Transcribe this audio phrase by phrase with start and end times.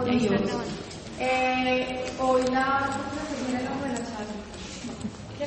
[0.00, 0.40] Dios.
[1.20, 2.88] Eh, hoy la...
[5.38, 5.44] de?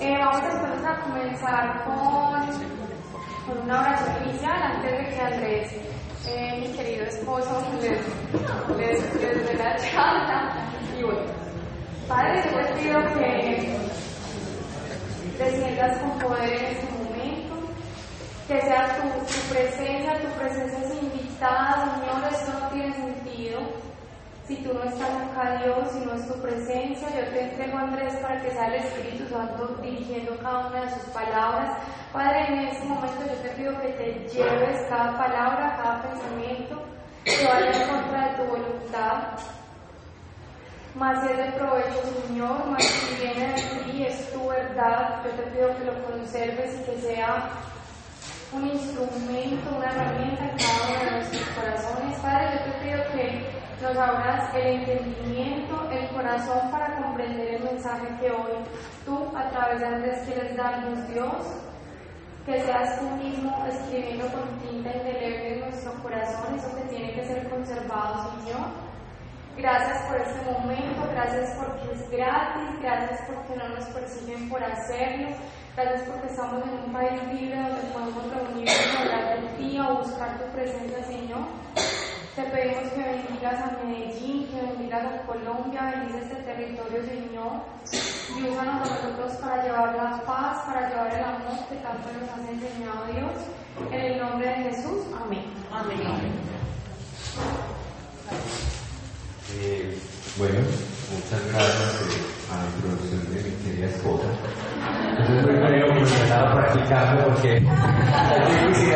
[0.00, 2.42] Eh, vamos entonces a comenzar con,
[3.46, 5.72] con una oración inicial antes de que Andrés,
[6.26, 8.00] eh, mi querido esposo, les,
[8.76, 10.68] les, les dé la charla.
[10.98, 11.20] Y bueno,
[12.08, 13.78] Padre, yo te pido que
[15.38, 17.54] desciendas con poder en este momento,
[18.48, 21.01] que sea tu, tu presencia, tu presencia
[21.42, 23.58] Señor, esto no tiene sentido
[24.46, 28.14] si tú no estás acá, Dios, si no es tu presencia, yo te entrego Andrés
[28.22, 31.78] para que sea el Espíritu Santo dirigiendo cada una de sus palabras.
[32.12, 36.80] Padre, en este momento yo te pido que te lleves cada palabra, cada pensamiento,
[37.24, 39.22] que vaya en contra de tu voluntad.
[40.94, 45.24] Más es de provecho, Señor, más si viene de ti, es tu verdad.
[45.24, 47.50] Yo te pido que lo conserves y que sea
[48.54, 52.18] un instrumento, una herramienta en cada uno de nuestros corazones.
[52.20, 58.06] Padre, yo te pido que nos abras el entendimiento, el corazón para comprender el mensaje
[58.20, 58.52] que hoy
[59.04, 61.32] tú a través de Andrés quieres darnos, Dios.
[62.44, 67.24] Que seas tú mismo escribiendo con tinta indeleble en nuestro corazón, eso que tiene que
[67.24, 68.91] ser conservado, Señor.
[69.56, 75.28] Gracias por este momento, gracias porque es gratis, gracias porque no nos persiguen por hacerlo,
[75.76, 80.38] gracias porque estamos en un país libre donde podemos reunirnos hablar de ti o buscar
[80.38, 81.46] tu presencia, Señor.
[82.34, 87.60] Te pedimos que bendigas a Medellín, que bendigas a Colombia, bendiga este territorio, Señor.
[88.34, 92.30] Y úsanos a nosotros para llevar la paz, para llevar el amor que tanto nos
[92.30, 93.32] has enseñado Dios.
[93.92, 95.44] En el nombre de Jesús, amén.
[95.70, 96.00] Amén.
[99.50, 99.98] Eh,
[100.38, 100.60] bueno,
[101.12, 104.28] muchas gracias eh, a la introducción de mi querida esposa.
[105.18, 108.94] Entonces muy bueno comenzar a practicarlo porque es difícil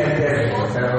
[0.57, 0.97] bueno.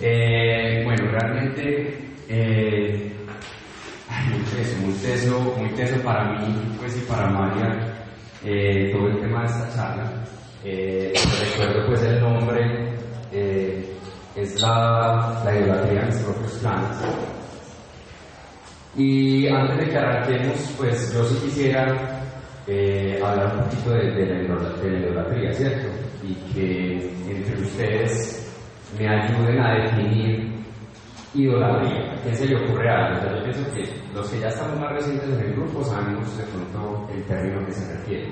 [0.00, 1.98] Eh, bueno, realmente
[2.28, 3.12] eh,
[4.30, 7.98] muy teso, muy teso, muy teso para mí pues, y para María
[8.44, 10.12] eh, todo el tema de esta charla.
[10.64, 11.12] Eh,
[11.56, 12.94] recuerdo pues el nombre,
[13.32, 13.94] eh,
[14.36, 17.37] es la, la idolatría en mis propios planes.
[18.98, 21.86] Y antes de que arranquemos, pues yo sí quisiera
[22.66, 25.86] eh, hablar un poquito de, la idolatría, ¿cierto?
[26.24, 28.52] Y que entre ustedes
[28.98, 30.52] me ayuden a definir
[31.32, 32.12] idolatría.
[32.24, 33.36] ¿Qué se le ocurre a alguien?
[33.36, 37.08] Yo pienso que los que ya estamos más recientes en el grupo sabemos de pronto
[37.14, 38.28] el término que se refiere.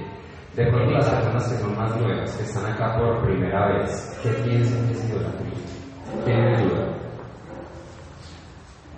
[0.56, 4.31] De pronto las personas que son más nuevas, que están acá por primera vez, ¿qué
[4.31, 6.25] piensan que es idolatría?
[6.25, 7.06] ¿Tienen duda?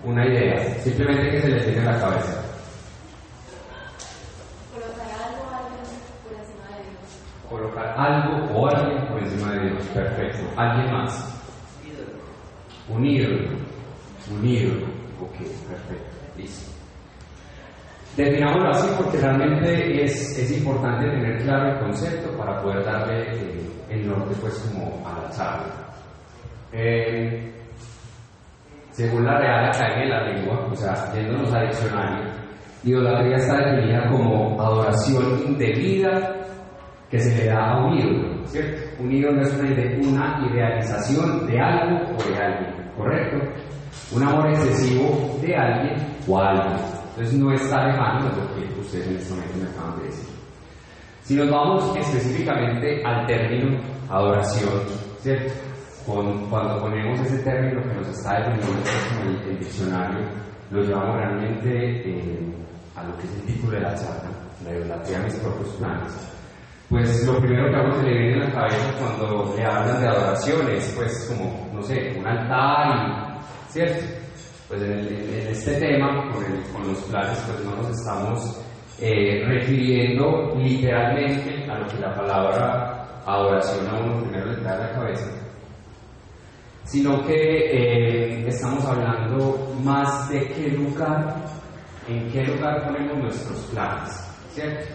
[0.05, 2.45] Una idea, simplemente que se les viene a la cabeza.
[7.49, 9.87] Colocar algo o alguien por encima de Dios.
[9.89, 10.39] Perfecto.
[10.57, 11.35] ¿Alguien más?
[12.89, 13.49] Un ídolo.
[14.31, 14.87] Un ídolo.
[15.21, 15.37] Ok,
[15.69, 16.17] perfecto.
[16.37, 16.71] Listo.
[18.17, 23.71] Definámoslo así porque realmente es, es, importante tener claro el concepto para poder darle eh,
[23.91, 25.89] el norte pues como a la charla.
[26.73, 27.58] Eh,
[28.99, 32.33] según la Real Academia de la Lengua, o sea, yéndonos al diccionario,
[32.83, 36.35] idolatría está definida como adoración indebida
[37.09, 38.83] que se le da a un ídolo, ¿cierto?
[38.99, 43.37] Un ídolo es una idealización de algo o de alguien, ¿correcto?
[44.17, 45.95] Un amor excesivo de alguien
[46.27, 46.75] o algo.
[47.11, 50.29] Entonces no está lejano de lo que ustedes en este momento me acaban de decir.
[51.23, 53.79] Si nos vamos específicamente al término
[54.11, 54.73] adoración,
[55.21, 55.68] ¿cierto?
[56.09, 58.81] Con, cuando ponemos ese término que nos está definiendo
[59.27, 60.27] el, el diccionario,
[60.71, 62.55] lo llevamos realmente eh,
[62.97, 64.31] a lo que es el título de la charla,
[64.65, 66.29] la idolatría a mis propios planes
[66.89, 70.01] pues lo primero que a uno se le viene en la cabeza cuando le hablan
[70.01, 74.07] de adoraciones, pues como, no sé, un altar ¿cierto?
[74.69, 78.61] Pues en, el, en este tema, con, el, con, los planes, pues no nos estamos
[79.01, 84.87] eh, refiriendo literalmente a lo que la palabra adoración a uno primero le trae a
[84.87, 85.31] la cabeza,
[86.89, 91.37] sino que eh, estamos hablando más de qué lugar,
[92.09, 94.11] en qué lugar ponemos nuestros planes,
[94.55, 94.87] ¿cierto?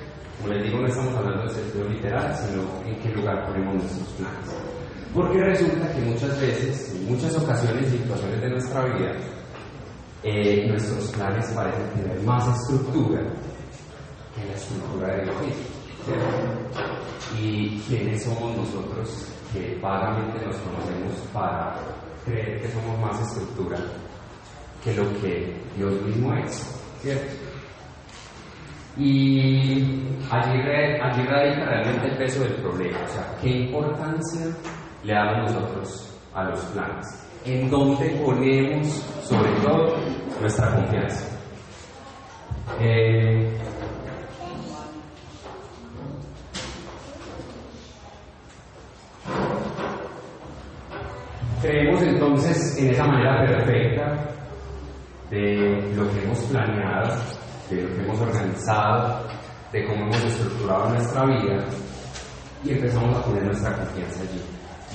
[0.41, 4.09] Como les digo, no estamos hablando de sentido literal, sino en qué lugar ponemos nuestros
[4.13, 4.55] planes.
[5.13, 9.11] Porque resulta que muchas veces, en muchas ocasiones y situaciones de nuestra vida,
[10.23, 13.21] eh, nuestros planes parecen tener más estructura
[14.33, 15.63] que la estructura de Dios mismo.
[17.39, 21.75] ¿Y quiénes somos nosotros que vagamente nos conocemos para
[22.25, 23.77] creer que somos más estructura
[24.83, 26.81] que lo que Dios mismo es?
[27.01, 27.33] ¿Cierto?
[28.97, 29.81] Y
[30.29, 30.59] allí,
[31.01, 34.45] allí radica realmente el peso del problema, o sea, qué importancia
[35.03, 37.19] le damos nosotros a los planes.
[37.45, 38.87] en dónde ponemos
[39.23, 39.97] sobre todo
[40.39, 41.27] nuestra confianza.
[42.79, 43.51] Eh,
[51.61, 54.29] creemos entonces en esa manera perfecta
[55.29, 57.15] de lo que hemos planeado,
[57.69, 59.25] de lo que hemos organizado,
[59.71, 61.65] de cómo hemos estructurado nuestra vida
[62.65, 64.41] y empezamos a poner nuestra confianza allí.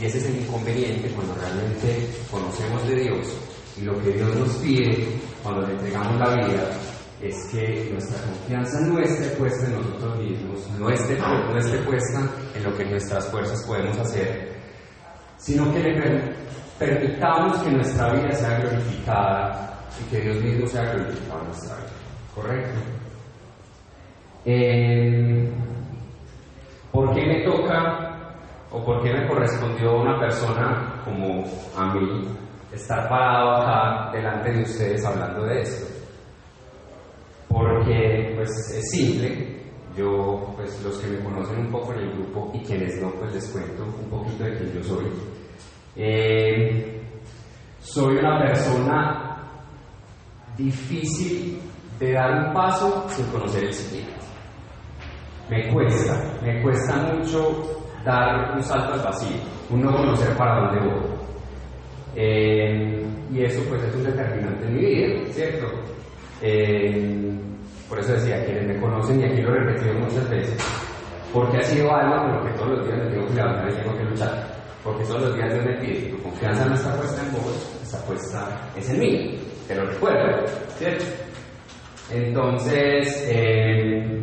[0.01, 3.37] Y ese es el inconveniente cuando realmente conocemos de Dios
[3.77, 5.09] y lo que Dios nos pide
[5.43, 6.71] cuando le entregamos la vida
[7.21, 12.21] es que nuestra confianza no esté puesta en nosotros mismos, no esté, no esté puesta
[12.55, 14.53] en lo que nuestras fuerzas podemos hacer,
[15.37, 16.35] sino que le
[16.79, 21.89] permitamos que nuestra vida sea glorificada y que Dios mismo sea glorificado en nuestra vida.
[22.35, 22.81] ¿Correcto?
[24.45, 25.53] Eh,
[26.93, 28.33] ¿Por qué me toca
[28.71, 31.45] o por qué me correspondió a una persona como
[31.77, 32.29] a mí
[32.73, 35.98] estar parado acá delante de ustedes hablando de esto?
[37.89, 39.63] Porque pues es simple,
[39.97, 43.33] yo pues los que me conocen un poco en el grupo y quienes no pues
[43.33, 45.07] les cuento un poquito de quién yo soy.
[45.97, 47.01] Eh,
[47.81, 49.39] soy una persona
[50.59, 51.61] difícil
[51.99, 54.13] de dar un paso sin conocer el siguiente.
[55.49, 59.39] Me cuesta, me cuesta mucho dar un salto al vacío,
[59.71, 61.11] un no conocer para dónde voy.
[62.17, 65.67] Eh, y eso pues es un determinante en mi vida, ¿cierto?
[66.43, 67.47] Eh,
[67.89, 70.57] por eso decía, quienes me conocen, y aquí lo he repetido muchas veces,
[71.33, 73.75] porque ha sido algo con lo que todos los días me tengo que levantar y
[73.75, 74.59] tengo que luchar.
[74.85, 77.99] Porque todos los días Dios me pide, tu confianza no está puesta en vos, está
[78.07, 79.39] puesta es en mí.
[79.67, 80.47] Te lo recuerdo,
[80.79, 81.05] ¿cierto?
[82.11, 84.19] Entonces, eh,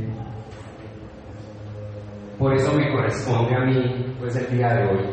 [2.40, 5.06] por eso me corresponde a mí, pues el día de hoy,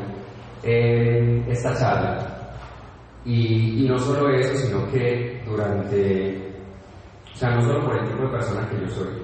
[0.62, 2.28] eh, esta charla.
[3.24, 6.41] Y, no solo eso, sino que durante,
[7.50, 9.22] no solo por el tipo de persona que yo soy,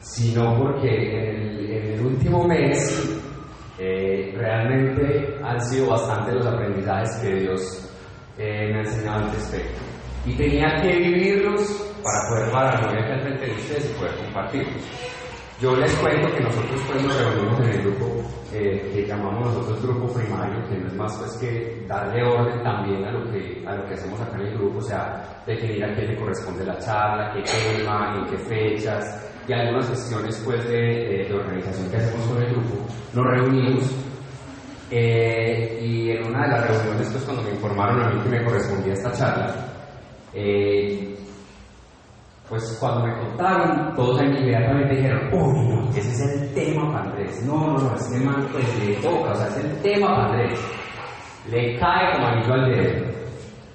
[0.00, 3.20] sino porque en el, último mes
[3.78, 7.90] eh, realmente han sido bastante los aprendizajes que Dios
[8.38, 9.80] eh, me ha enseñado al respecto.
[10.26, 11.62] Y tenía que vivirlos
[12.02, 15.13] para poder pararme al frente de ustedes y poder compartirlos.
[15.60, 20.12] Yo les cuento que nosotros pues reunimos en el grupo eh, que llamamos nosotros grupo
[20.12, 23.86] primario, que no es más pues que darle orden también a lo que, a lo
[23.86, 27.32] que hacemos acá en el grupo, o sea, definir a quién le corresponde la charla,
[27.34, 32.42] qué tema, en qué fechas, y algunas sesiones pues de, de, organización que hacemos con
[32.42, 33.94] el grupo, nos reunimos
[34.90, 38.44] eh, y en una de las reuniones pues cuando me informaron a mí que me
[38.44, 39.54] correspondía esta charla,
[40.32, 41.14] eh,
[42.48, 47.42] pues cuando me contaron, todos inmediatamente dijeron, uy, no, ese es el tema para Andrés,
[47.46, 50.60] no, no, no, ese tema pues le toca, o sea, es el tema para Andrés,
[51.50, 53.14] le cae como anillo al dedo.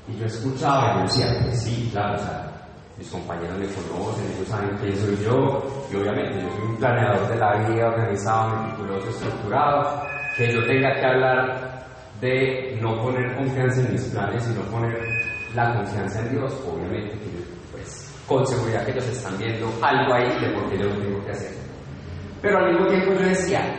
[0.08, 2.52] Y yo escuchaba y yo decía, pues sí, claro, o sea,
[2.98, 7.28] mis compañeros me conocen, ellos saben quién soy yo, y obviamente yo soy un planeador
[7.28, 10.04] de la vida, organizado, meticuloso, estructurado,
[10.38, 11.86] que yo tenga que hablar
[12.22, 14.98] de no poner confianza en mis planes, sino poner
[15.56, 17.29] la confianza en Dios, obviamente,
[18.30, 21.32] con seguridad que ellos están viendo algo ahí de por qué yo lo tengo que
[21.32, 21.52] hacer.
[22.44, 23.76] Pero al mismo tiempo yo decía,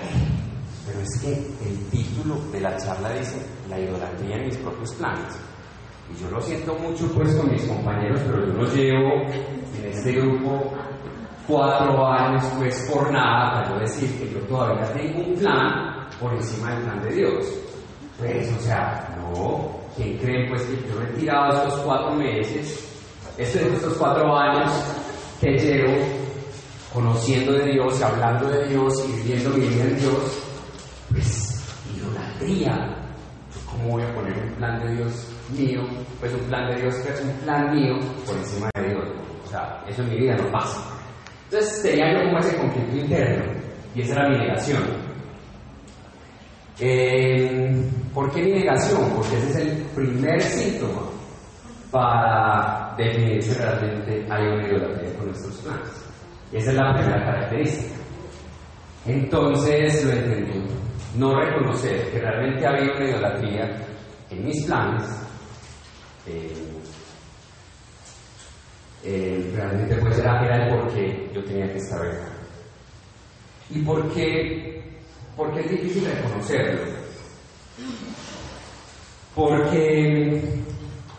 [0.87, 1.33] pero es que
[1.69, 5.39] el título de la charla dice la idolatría en mis propios planes.
[6.13, 10.13] Y yo lo siento mucho pues con mis compañeros, pero yo no llevo en este
[10.13, 10.73] grupo
[11.47, 16.35] cuatro años pues por nada para yo decir que yo todavía tengo un plan por
[16.35, 17.47] encima del plan de Dios.
[18.19, 19.79] Pues, o sea, no.
[19.97, 22.90] ¿Quién cree pues que yo he tirado estos cuatro meses,
[23.39, 24.71] estos, estos cuatro años
[25.41, 25.95] que llevo
[26.93, 30.43] conociendo de Dios, hablando de Dios y viviendo mi vida en Dios?
[31.11, 31.65] Pues,
[31.97, 32.97] idolatría.
[33.71, 35.83] ¿Cómo voy a poner un plan de Dios mío,
[36.19, 39.05] pues un plan de Dios que es un plan mío por encima de Dios.
[39.45, 40.81] O sea, eso en mi vida no pasa.
[41.45, 43.53] Entonces tenía yo como ese conflicto interno
[43.95, 44.83] y esa era mi negación.
[46.79, 49.11] Eh, ¿Por qué mi negación?
[49.15, 51.10] Porque ese es el primer síntoma
[51.91, 56.05] para definir si realmente hay una idolatría con nuestros planes.
[56.53, 57.95] Esa es la primera característica.
[59.07, 60.67] Entonces lo entendí.
[61.17, 63.87] No reconocer que realmente había una idolatría
[64.31, 65.21] en mis planes
[66.27, 66.53] eh,
[69.03, 72.33] eh, realmente pues era, era el por qué yo tenía que estar acá.
[73.71, 74.83] ¿Y por qué?
[75.37, 76.83] Porque es difícil reconocerlo.
[79.35, 80.61] Porque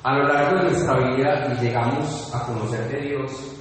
[0.04, 3.58] a lo largo de nuestra vida y llegamos a conocer de Dios,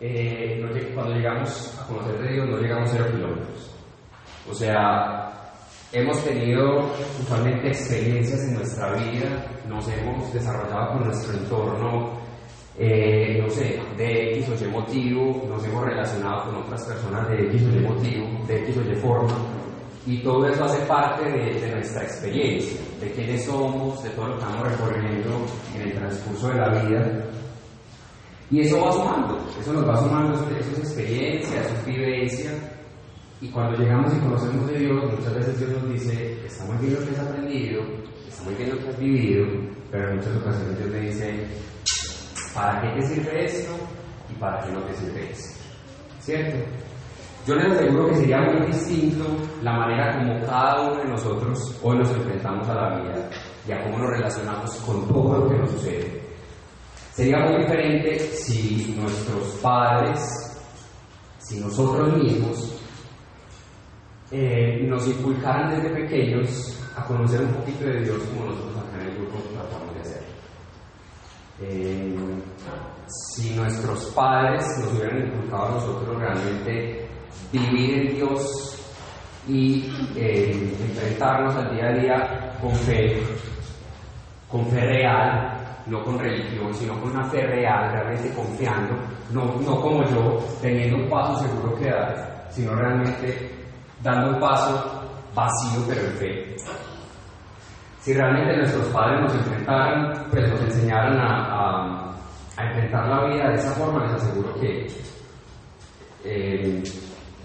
[0.00, 0.60] eh,
[0.94, 3.70] cuando llegamos a conocer de Dios no llegamos a cero kilómetros.
[4.50, 5.30] O sea,
[5.92, 12.18] hemos tenido usualmente experiencias en nuestra vida, nos hemos desarrollado con nuestro entorno,
[12.76, 17.46] eh, no sé, de X o Y motivo, nos hemos relacionado con otras personas de
[17.46, 19.34] X o Y motivo, de X o Y forma,
[20.06, 24.34] y todo eso hace parte de, de nuestra experiencia, de quiénes somos, de todo lo
[24.34, 27.24] que estamos recorriendo en el transcurso de la vida.
[28.50, 32.50] Y eso va sumando, eso nos va sumando, eso es experiencia, eso es vivencia.
[33.40, 36.94] Y cuando llegamos y conocemos de Dios, muchas veces Dios nos dice, está muy bien
[36.94, 37.82] lo que has aprendido,
[38.28, 39.46] está muy bien lo que has vivido,
[39.90, 41.46] pero en muchas ocasiones Dios me dice,
[42.54, 43.72] ¿para qué te sirve esto
[44.30, 45.60] y para qué no te sirve esto?
[46.20, 46.83] ¿Cierto?
[47.46, 49.26] Yo les aseguro que sería muy distinto
[49.62, 53.30] la manera como cada uno de nosotros hoy nos enfrentamos a la vida
[53.68, 56.22] y a cómo nos relacionamos con todo lo que nos sucede.
[57.12, 60.58] Sería muy diferente si nuestros padres,
[61.38, 62.80] si nosotros mismos,
[64.30, 69.08] eh, nos inculcaran desde pequeños a conocer un poquito de Dios como nosotros acá en
[69.10, 70.22] el grupo tratamos de hacer.
[71.60, 72.16] Eh,
[73.06, 77.03] si nuestros padres nos hubieran inculcado a nosotros realmente
[77.52, 78.74] vivir en Dios
[79.46, 83.22] y eh, enfrentarnos al día a día con fe,
[84.48, 85.54] con fe real,
[85.86, 88.94] no con religión, sino con una fe real, realmente confiando,
[89.30, 93.50] no, no como yo, teniendo un paso seguro que dar, sino realmente
[94.02, 95.02] dando un paso
[95.34, 96.56] vacío pero en fe.
[98.00, 102.10] Si realmente nuestros padres nos enfrentaran, pues nos enseñaran a,
[102.56, 104.86] a, enfrentar la vida de esa forma, les aseguro que
[106.24, 106.82] eh,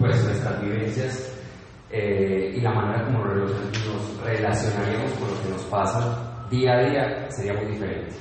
[0.00, 1.30] pues nuestras vivencias
[1.90, 7.30] eh, y la manera como nos relacionaríamos con lo que nos pasa día a día
[7.30, 8.16] sería muy diferente.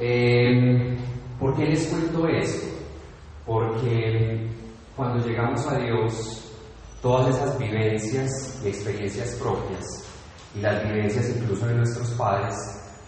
[0.00, 0.98] Eh,
[1.38, 2.66] ¿Por qué les cuento esto?
[3.46, 4.50] Porque
[4.96, 6.52] cuando llegamos a Dios,
[7.00, 9.84] todas esas vivencias y experiencias propias
[10.56, 12.54] y las vivencias incluso de nuestros padres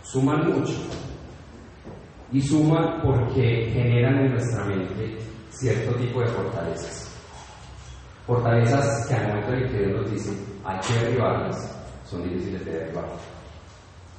[0.04, 0.74] suman mucho.
[2.30, 5.16] Y suman porque generan en nuestra mente
[5.58, 7.10] cierto tipo de fortalezas.
[8.26, 10.30] Fortalezas que al momento en que Dios nos dice
[10.64, 13.06] hay que derribarlas, son difíciles de derribar.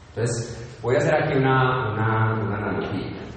[0.10, 3.28] Entonces, voy a hacer aquí una, una, una analogía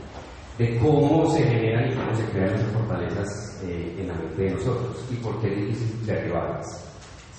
[0.58, 4.50] de cómo se generan y cómo se crean esas fortalezas eh, en la mente de
[4.50, 6.86] nosotros y por qué es difícil derribarlas.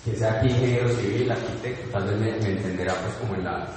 [0.03, 3.68] Que sea aquí ingeniero civil, arquitecto, tal vez me, me entenderá pues como en, la,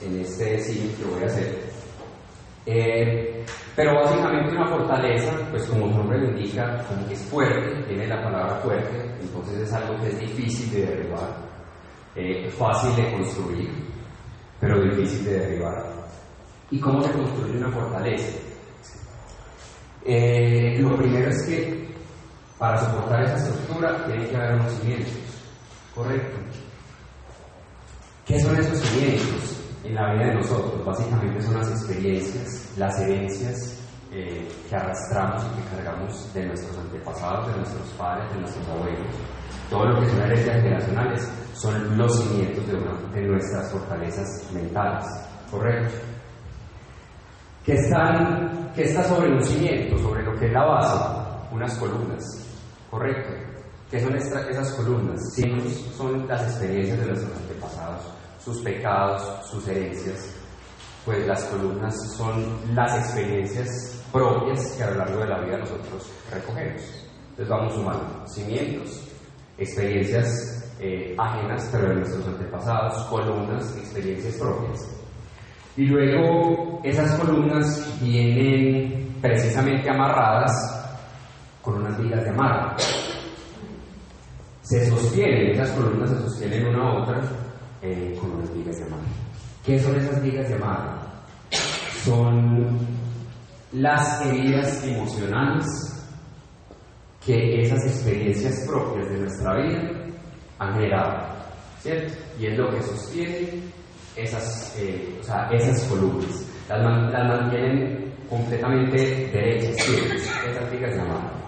[0.00, 1.71] en este cine que voy a hacer.
[2.64, 7.82] Eh, pero básicamente una fortaleza, pues como su nombre lo indica, como que es fuerte,
[7.88, 11.36] tiene la palabra fuerte, entonces es algo que es difícil de derribar,
[12.14, 13.70] eh, fácil de construir,
[14.60, 15.84] pero difícil de derribar.
[16.70, 18.38] ¿Y cómo se construye una fortaleza?
[20.04, 21.94] Eh, lo primero es que
[22.58, 25.12] para soportar esa estructura tiene que haber unos cimientos,
[25.94, 26.38] ¿correcto?
[28.26, 30.84] ¿Qué son esos cimientos en la vida de nosotros?
[30.84, 33.78] Básicamente son las experiencias, las herencias
[34.12, 39.06] eh, que arrastramos y que cargamos de nuestros antepasados, de nuestros padres, de nuestros abuelos.
[39.70, 45.04] Todo lo que son herencias generacionales son los cimientos de, nuestras fortalezas mentales,
[45.50, 45.94] ¿correcto?
[47.64, 50.98] que están, que está sobre un cimiento, sobre lo que es la base,
[51.52, 52.22] unas columnas,
[52.90, 53.32] ¿correcto?
[53.90, 55.20] ¿Qué son esas columnas?
[55.96, 58.02] son las experiencias de nuestros antepasados,
[58.44, 60.34] sus pecados, sus herencias,
[61.04, 66.10] pues las columnas son las experiencias propias que a lo largo de la vida nosotros
[66.30, 66.82] recogemos.
[67.30, 69.08] Entonces vamos sumando cimientos,
[69.58, 74.80] experiencias eh, ajenas, pero de nuestros antepasados, columnas, experiencias propias.
[75.76, 80.52] Y luego esas columnas vienen precisamente amarradas
[81.62, 82.76] con unas vigas de amarre.
[84.62, 87.20] Se sostienen, esas columnas se sostienen una a otra
[87.82, 89.08] eh, con unas vigas de amarre.
[89.64, 91.00] ¿Qué son esas vigas de amarre?
[92.04, 92.78] Son
[93.72, 95.66] las heridas emocionales
[97.24, 99.80] que esas experiencias propias de nuestra vida
[100.58, 101.28] han generado,
[101.78, 102.12] ¿cierto?
[102.38, 103.62] Y es lo que sostiene
[104.16, 106.48] esas, eh, o sea, esas columnas.
[106.68, 109.76] Las, man, las, mantienen completamente derechas,
[110.48, 111.42] esas vigas de amarre.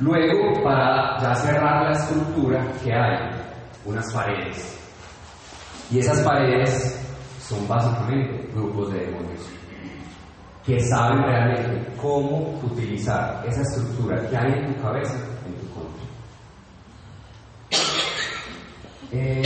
[0.00, 3.43] Luego, para ya cerrar la estructura que hay,
[3.84, 4.78] unas paredes.
[5.90, 6.98] Y esas paredes
[7.46, 9.54] son básicamente grupos de demonios
[10.64, 15.14] que saben realmente cómo utilizar esa estructura que hay en tu cabeza
[15.46, 16.04] en tu contra.
[19.12, 19.42] Eh,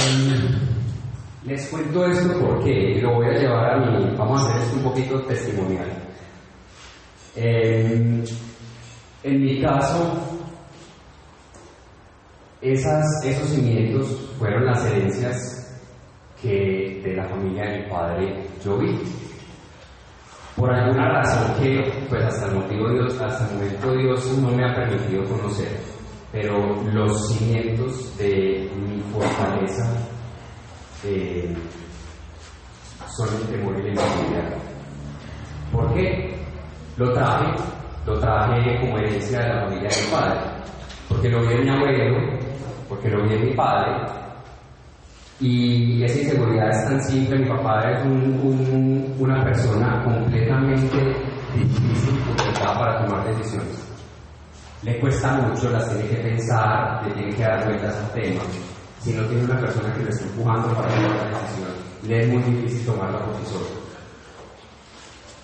[1.44, 4.82] les cuento esto porque lo voy a llevar a mi, vamos a hacer esto un
[4.84, 5.90] poquito testimonial.
[7.34, 8.24] En,
[9.24, 10.37] en mi caso,
[12.60, 15.58] Esas, esos cimientos fueron las herencias
[16.42, 18.98] que de la familia de mi padre yo vi.
[20.56, 24.64] Por alguna razón que, pues hasta el motivo Dios, hasta el momento Dios no me
[24.64, 25.68] ha permitido conocer,
[26.32, 29.88] pero los cimientos de mi fortaleza
[31.04, 31.54] eh,
[33.16, 34.56] son el temor y la intimidad.
[35.72, 36.36] ¿Por qué?
[36.96, 37.54] Lo traje,
[38.04, 40.40] lo traje como herencia de la familia de mi padre,
[41.08, 42.37] porque lo vi en mi abuelo,
[42.88, 43.92] porque lo vi en mi padre,
[45.40, 48.04] y esa inseguridad es tan simple, mi papá es
[49.18, 50.96] una persona completamente
[51.54, 53.86] difícil, complicada para tomar decisiones.
[54.82, 58.42] Le cuesta mucho, las tiene que pensar, le tiene que dar vueltas al tema.
[59.00, 61.70] Si no tiene una persona que le esté empujando para tomar la decisión,
[62.02, 63.66] le es muy difícil tomarla por sí solo.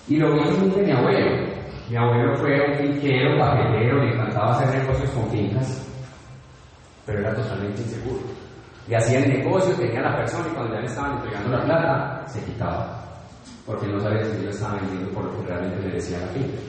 [0.07, 1.55] Y lo vi de mi abuelo.
[1.89, 5.87] Mi abuelo fue un finquero, papelero, le encantaba hacer negocios con fincas,
[7.05, 8.21] pero era totalmente inseguro.
[8.87, 12.27] Y hacía el negocio, tenía la persona y cuando ya le estaban entregando la plata,
[12.27, 13.03] se quitaba.
[13.65, 16.59] Porque no sabía si yo estaba vendiendo por lo que realmente le decía la finca.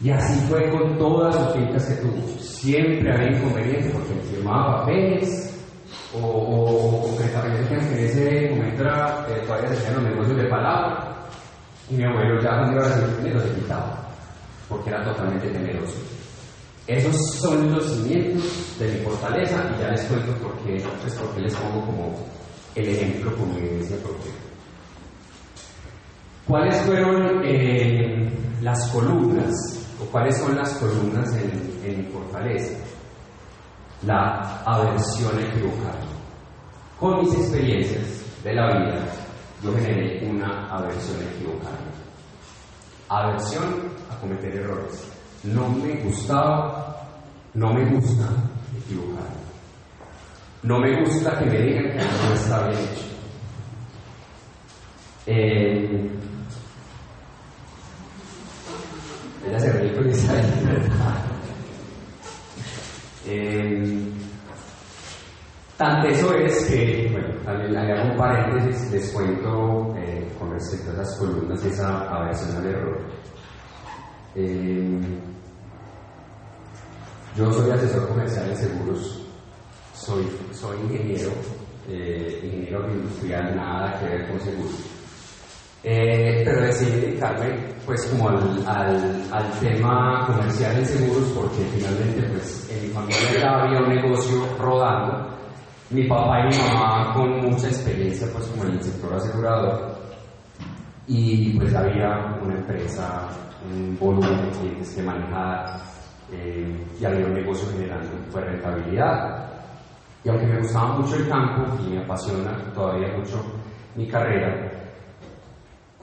[0.00, 2.28] Y así fue con todas las fincas que tuvo.
[2.38, 5.50] Siempre había inconvenientes porque firmaba papeles,
[6.14, 10.48] o, o, o que en ese momento era, eh, todavía se hacían los negocios de
[10.48, 11.14] palabra,
[11.88, 14.08] y mi abuelo ya cuando iba a recibir dinero se quitaba,
[14.68, 16.13] porque era totalmente temeroso.
[16.86, 21.40] Esos son los cimientos de mi fortaleza y ya les cuento por qué, pues porque
[21.40, 22.14] les pongo como
[22.74, 24.32] el ejemplo como evidencia propia.
[26.46, 29.54] ¿Cuáles fueron eh, las columnas
[30.00, 32.74] o cuáles son las columnas en, en mi fortaleza?
[34.06, 36.00] la aversión equivocada.
[37.00, 39.06] Con mis experiencias de la vida,
[39.62, 41.78] yo generé una aversión equivocada.
[43.08, 43.64] Aversión
[44.10, 45.13] a cometer errores.
[45.44, 47.06] No me gustaba,
[47.52, 48.28] no me gusta
[48.78, 49.28] equivocar.
[50.62, 53.04] No me gusta que me digan que no está bien hecho.
[55.26, 56.10] Eh,
[59.46, 61.24] ella se ríe porque verdad.
[63.26, 64.12] Eh,
[65.76, 70.94] tanto eso es que, bueno, también hago un paréntesis, les cuento eh, con respecto a
[71.02, 73.00] esas columnas esa aversión al error.
[74.36, 75.00] Eh,
[77.36, 79.26] yo soy asesor comercial de seguros,
[79.94, 81.30] soy, soy ingeniero,
[81.88, 84.94] eh, ingeniero industrial, nada que ver con seguros.
[85.86, 92.70] Eh, pero decidí dedicarme pues como al, al, tema comercial en seguros porque finalmente pues
[92.70, 95.28] en mi familia ya había un negocio rodando
[95.90, 99.94] mi papá y mi mamá con mucha experiencia pues como en el sector asegurador
[101.06, 103.28] y pues había una empresa
[103.64, 105.80] un volumen de clientes que manejar
[106.32, 109.50] eh, y había un negocio generando pues rentabilidad
[110.24, 113.42] y aunque me gustaba mucho el campo y me apasiona todavía mucho
[113.94, 114.74] mi carrera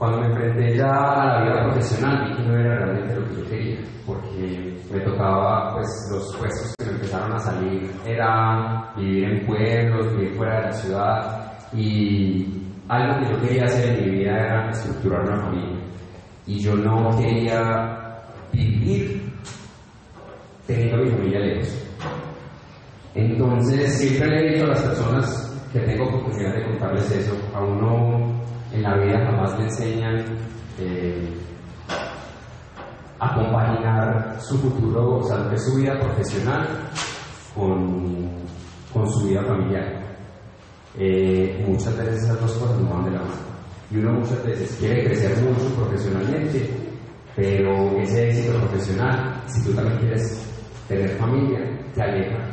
[0.01, 3.35] cuando me enfrenté ya a la vida profesional vi que no era realmente lo que
[3.35, 9.25] yo quería, porque me tocaba, pues los puestos que me empezaron a salir era vivir
[9.25, 14.17] en pueblos, vivir fuera de la ciudad y algo que yo quería hacer en mi
[14.17, 15.80] vida era estructurar una familia.
[16.45, 19.21] Y yo no quería vivir
[20.67, 21.91] teniendo mi familia lejos.
[23.13, 27.61] Entonces siempre le he dicho a las personas que tengo oportunidad de contarles eso, a
[27.61, 28.31] uno
[28.71, 30.25] en la vida jamás le enseñan
[30.79, 31.29] eh,
[33.19, 36.67] a compaginar su futuro, o sea, su vida profesional
[37.53, 38.29] con,
[38.93, 40.01] con su vida familiar.
[40.97, 43.50] Eh, muchas veces esas dos cosas no van de la mano.
[43.91, 46.69] Y uno muchas veces quiere crecer mucho profesionalmente,
[47.35, 50.49] pero ese éxito profesional, si tú también quieres
[50.87, 51.59] tener familia,
[51.93, 52.51] te aleja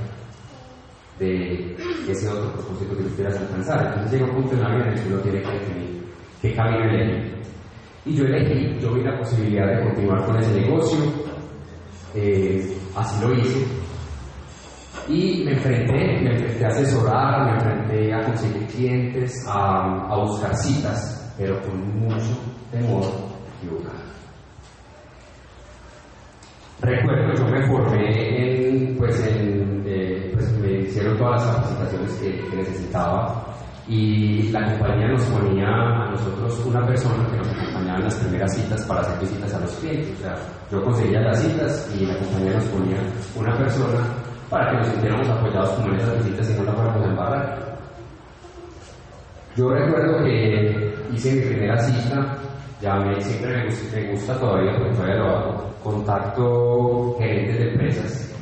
[1.18, 1.77] de
[2.09, 3.87] ese otro propósito que tú quieras alcanzar.
[3.87, 6.05] Entonces llega un punto en la vida en el que uno tiene que definir
[6.42, 7.38] qué camino elegir.
[8.05, 10.98] Y yo elegí, yo vi la posibilidad de continuar con ese negocio,
[12.14, 13.66] eh, así lo hice.
[15.09, 20.55] Y me enfrenté, me enfrenté a asesorar, me enfrenté a conseguir clientes, a, a buscar
[20.57, 22.37] citas, pero con mucho
[22.72, 23.05] temor
[23.59, 24.09] equivocado.
[26.81, 32.51] Recuerdo, yo me formé en, pues, en, eh, pues me hicieron todas las capacitaciones que,
[32.51, 33.44] que necesitaba
[33.88, 38.55] y la compañía nos ponía a nosotros una persona que nos acompañaba en las primeras
[38.55, 40.18] citas para hacer visitas a los clientes.
[40.18, 40.37] O sea,
[40.70, 42.98] yo conseguía las citas y la compañía nos ponía
[43.35, 44.01] una persona
[44.51, 47.79] para que nos sintiéramos apoyados como en esas visitas y no la fuéramos a embarrar.
[49.57, 52.38] Yo recuerdo que hice mi primera cita,
[52.81, 58.35] me, siempre me gusta, me gusta todavía porque todavía lo hago, contacto gerentes de empresas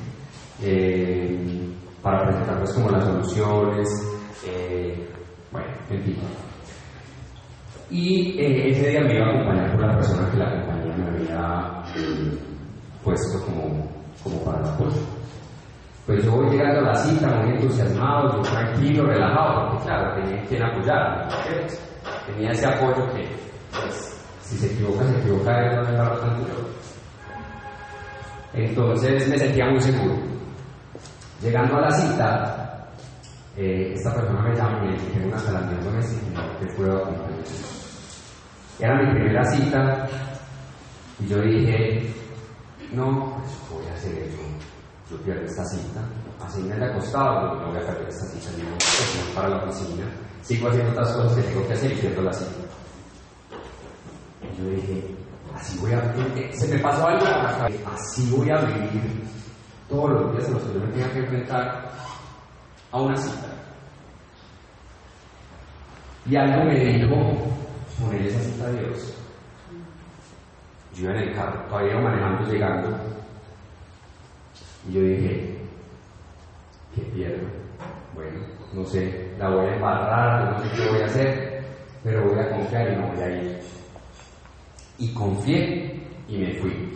[0.63, 1.71] eh,
[2.03, 3.89] para presentar pues como las soluciones,
[4.47, 5.09] eh,
[5.51, 6.17] bueno, en fin.
[7.91, 11.09] Y eh, ese día me iba a acompañar por la persona que la compañía me
[11.09, 12.39] había eh,
[13.03, 13.89] puesto como,
[14.23, 15.01] como para el apoyo.
[16.05, 20.63] Pues yo voy llegando a la cita muy entusiasmado, tranquilo, relajado, porque claro, tenía quien
[21.43, 21.75] ¿cierto?
[22.27, 23.29] Tenía ese apoyo que,
[23.71, 26.67] pues, si se equivoca, se equivoca, él no agarra tanto yo.
[28.55, 30.17] Entonces me sentía muy seguro.
[31.43, 32.89] Llegando a la cita,
[33.57, 36.97] eh, esta persona me llama y me dice que tengo una calamidad doméstica que puedo
[36.97, 37.45] acompañar.
[38.79, 40.09] Era mi primera cita
[41.21, 42.15] y yo dije,
[42.93, 44.43] no, pues voy a hacer eso.
[45.11, 46.01] Yo pierdo esta cita,
[46.44, 50.05] así me he acostado, no voy a perder esta cita, no para la oficina,
[50.42, 52.51] sigo haciendo otras cosas que tengo que hacer y pierdo la cita.
[54.42, 55.16] Y yo dije,
[55.55, 55.99] así voy a,
[56.37, 57.27] eh, se me pasó algo
[57.92, 59.22] así voy a vivir
[59.88, 61.90] todos los días en los que yo me tenga que enfrentar
[62.92, 63.46] a una cita.
[66.29, 67.16] Y algo me dijo,
[68.01, 69.14] poner esa cita a Dios.
[70.94, 72.96] Yo iba en el carro, todavía manejando, llegando.
[74.88, 75.56] Y yo dije,
[76.97, 77.47] ¿qué pierdo?
[78.15, 78.41] Bueno,
[78.73, 81.63] no sé, la voy a embarrar, no sé qué voy a hacer,
[82.03, 83.61] pero voy a confiar y no voy a ir.
[84.99, 86.93] Y confié y me fui.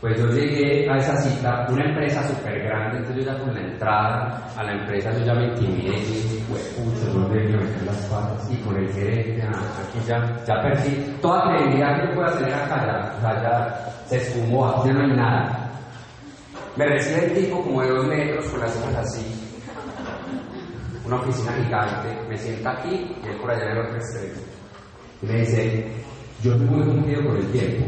[0.00, 3.60] Pues yo llegué a esa cita, una empresa súper grande, entonces yo ya con la
[3.60, 6.44] entrada a la empresa yo ya me intimidé y dije,
[6.76, 11.16] pucha, yo debía meter las patas y con el gerente, ah, aquí ya, ya perdí
[11.20, 15.16] toda credibilidad que pueda tener acá, ya, o sea, ya se esfumó, ya no hay
[15.16, 15.65] nada.
[16.76, 19.24] Me recibe el tipo como de dos metros con las ojos así,
[21.06, 24.40] una oficina gigante, me sienta aquí y él por allá en el otro extremo.
[25.22, 25.86] Y me dice,
[26.42, 27.86] yo estoy muy cumplido con el tiempo,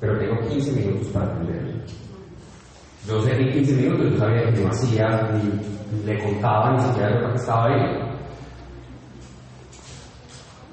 [0.00, 1.82] pero tengo 15 minutos para atenderle.
[3.06, 6.82] Yo sé que en 15 minutos yo sabía que no hacía, ni le contaba ni
[6.82, 8.08] siquiera lo que estaba ahí.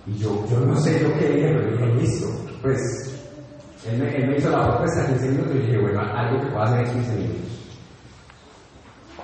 [0.08, 2.28] Y yo, yo no sé lo que dije, pero dije, listo.
[2.62, 3.05] Pues,
[3.88, 6.80] él me, hizo la propuesta de 15 minutos y dije, bueno, algo que pueda hacer
[6.88, 7.42] en 15 minutos.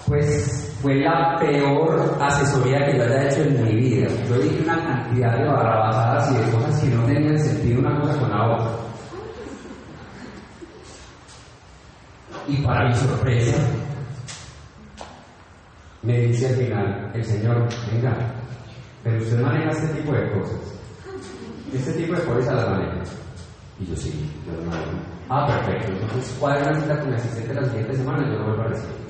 [0.08, 4.08] Pues fue la peor asesoría que yo haya hecho en mi vida.
[4.28, 8.20] Yo dije una cantidad de barrabasadas y de cosas que no tenían sentido una cosa
[8.20, 8.72] con la otra.
[12.48, 13.58] Y para mi sorpresa,
[16.04, 18.18] me dice al final el Señor, venga,
[19.04, 20.60] pero usted maneja este tipo de cosas.
[21.74, 23.04] Este tipo de cosas las maneja.
[23.82, 24.92] Y yo sí, yo manejo.
[25.30, 25.94] Ah, perfecto.
[25.94, 29.02] Entonces, cuadra una cita con mi asistente la siguiente semana yo vuelvo a recibir.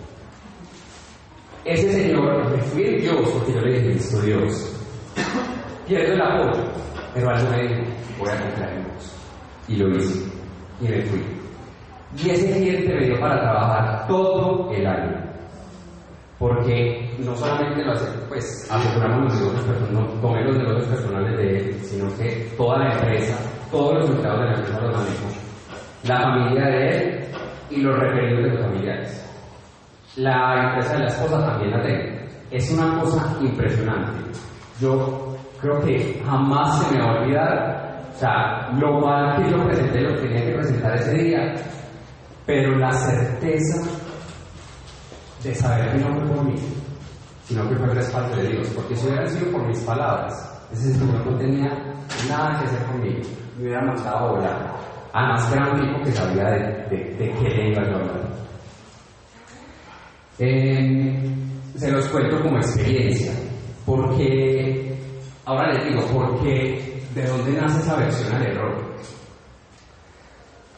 [1.65, 4.81] Ese señor, me fui en Dios, porque yo le dije, listo Dios,
[5.87, 6.63] pierdo el apoyo,
[7.13, 7.81] pero algo me dijo,
[8.17, 9.15] voy a confiar en vos.
[9.67, 10.31] Y lo hice,
[10.79, 11.23] y me fui.
[12.17, 15.31] Y ese cliente me dio para trabajar todo el año.
[16.39, 21.57] Porque no solamente lo hace, pues aseguramos los negocios personales, no los negocios personales de
[21.57, 23.37] él, sino que toda la empresa,
[23.71, 25.27] todos los empleados de la empresa los manejo,
[26.03, 27.27] la familia de él
[27.69, 29.27] y los referidos de los familiares.
[30.17, 32.21] La empresa de la esposa también la tengo.
[32.51, 34.19] Es una cosa impresionante.
[34.79, 39.63] Yo creo que jamás se me va a olvidar, o sea, lo mal que yo
[39.65, 41.53] presenté, lo tenía que presentar ese día,
[42.45, 43.87] pero la certeza
[45.43, 46.55] de saber que no fue por mí,
[47.45, 51.25] sino que fue respaldo de Dios, porque si hubiera sido por mis palabras, ese señor
[51.25, 51.69] no tenía
[52.29, 53.21] nada que hacer conmigo,
[53.61, 54.73] me hubiera mandado a volar.
[55.13, 58.31] Además que era un tipo que sabía de, de, qué le iba yo hablar.
[60.39, 61.35] Eh,
[61.75, 63.31] se los cuento como experiencia,
[63.85, 64.97] porque,
[65.45, 68.91] ahora les digo, porque de dónde nace esa versión al error.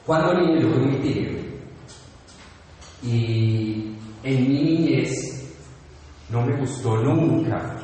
[0.05, 1.43] Cuando niño yo fui muy tímido
[3.03, 5.55] y en mi niñez
[6.29, 7.77] no me gustó nunca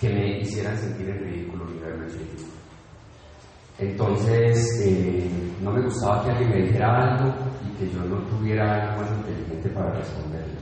[0.00, 2.57] que me hicieran sentir en ridículo ni verme en ridículo.
[3.78, 5.30] Entonces, eh,
[5.62, 7.32] no me gustaba que alguien me dijera algo
[7.64, 10.58] y que yo no tuviera algo más inteligente para responderle.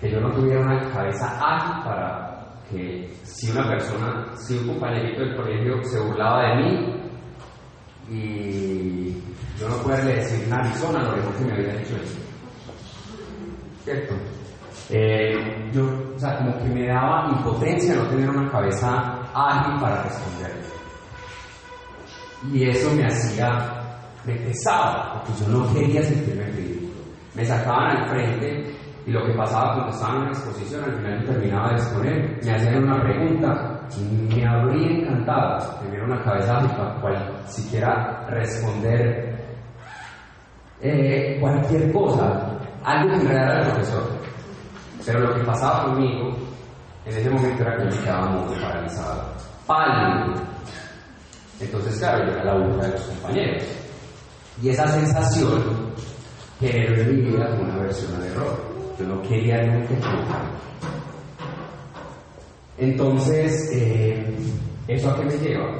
[0.00, 2.30] Que yo no tuviera una cabeza ágil para
[2.68, 7.00] que si una persona, si un compañerito del colegio se burlaba de mí
[8.08, 9.12] y
[9.58, 12.18] yo no poderle decir una Arizona lo mejor que me había dicho eso.
[13.84, 14.14] ¿Cierto?
[14.88, 15.84] Eh, yo,
[16.16, 20.69] o sea, como que me daba impotencia no tener una cabeza ágil para responderle.
[22.52, 23.48] Y eso me hacía,
[24.24, 27.02] me pesaba, porque yo no quería sentirme ridículo.
[27.34, 28.74] Me sacaban al frente
[29.06, 32.40] y lo que pasaba cuando estaba en una exposición, al final yo terminaba de exponer,
[32.44, 39.34] me hacían una pregunta y me habría encantado tener una cabeza para cual siquiera responder
[40.80, 44.02] eh, cualquier cosa, algo que no era el profesor.
[45.04, 46.36] Pero lo que pasaba conmigo
[47.04, 49.22] en ese momento era que me quedaba muy paralizado,
[49.66, 50.49] pálido.
[51.60, 53.64] Entonces, claro, era la única de los compañeros.
[54.62, 55.92] Y esa sensación
[56.58, 58.60] generó en mi vida una versión al error.
[58.98, 60.60] Yo no quería nunca equivocarme.
[62.78, 64.36] Entonces, eh,
[64.88, 65.76] ¿eso a qué me lleva?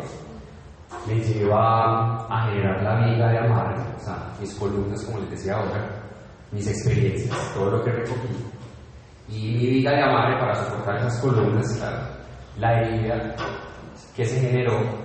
[1.06, 5.56] Me lleva a generar la vida de amarre, o sea, mis columnas, como les decía
[5.56, 5.88] ahora,
[6.52, 8.28] mis experiencias, todo lo que recogí.
[9.28, 12.06] Y mi vida de amarre para soportar esas columnas, claro,
[12.58, 13.34] la herida
[14.14, 14.99] que se generó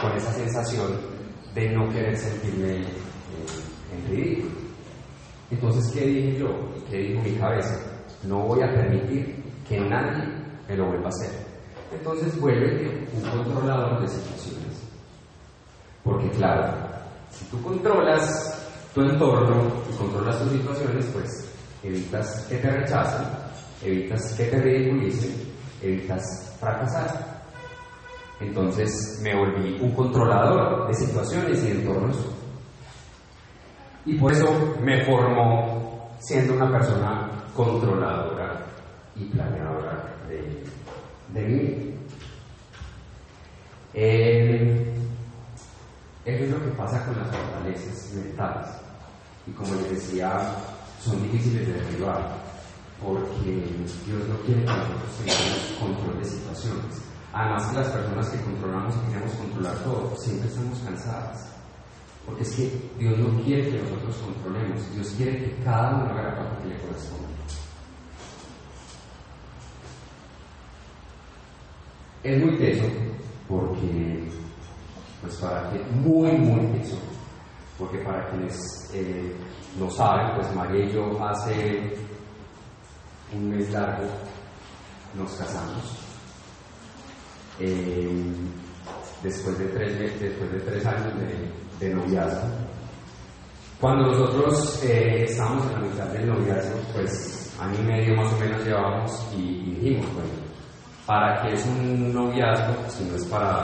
[0.00, 0.92] con esa sensación
[1.54, 2.86] de no querer sentirme eh,
[3.92, 4.50] en ridículo.
[5.50, 6.48] Entonces, ¿qué dije yo?
[6.90, 7.78] ¿Qué dijo mi cabeza?
[8.24, 10.24] No voy a permitir que nadie
[10.68, 11.30] me lo vuelva a hacer.
[11.92, 14.82] Entonces vuelve un controlador de situaciones.
[16.02, 16.72] Porque claro,
[17.30, 18.56] si tú controlas
[18.94, 21.48] tu entorno y controlas tus situaciones, pues
[21.82, 23.26] evitas que te rechacen,
[23.82, 25.34] evitas que te ridiculicen,
[25.82, 27.25] evitas fracasar.
[28.40, 32.16] Entonces me volví un controlador de situaciones y entornos.
[34.04, 38.64] Y por eso me formó siendo una persona controladora
[39.16, 41.94] y planeadora de, mí.
[46.24, 48.66] Eso es lo que pasa con las fortalezas mentales.
[49.46, 50.54] Y como les decía,
[51.00, 52.36] son difíciles de derribar,
[53.02, 53.50] porque
[54.06, 57.06] Dios no quiere que nosotros tengamos control de situaciones.
[57.36, 61.52] Además las personas que controlamos y queremos controlar todo, siempre estamos cansadas.
[62.24, 66.30] Porque es que Dios no quiere que nosotros controlemos, Dios quiere que cada uno haga
[66.30, 67.26] la parte que le corresponde.
[72.22, 72.84] Es muy teso,
[73.46, 74.30] porque,
[75.20, 76.98] pues para que, muy, muy teso,
[77.78, 79.36] porque para quienes eh,
[79.78, 81.98] no saben, pues María y yo hace
[83.34, 84.08] un mes largo
[85.14, 86.05] nos casamos.
[87.58, 88.34] Eh,
[89.22, 92.48] después de tres después de tres años de, de noviazgo.
[93.80, 98.38] Cuando nosotros eh, estábamos en la mitad del noviazgo, pues año y medio más o
[98.38, 100.30] menos llevábamos y, y dijimos, bueno,
[101.06, 103.62] ¿para qué es un noviazgo si no es para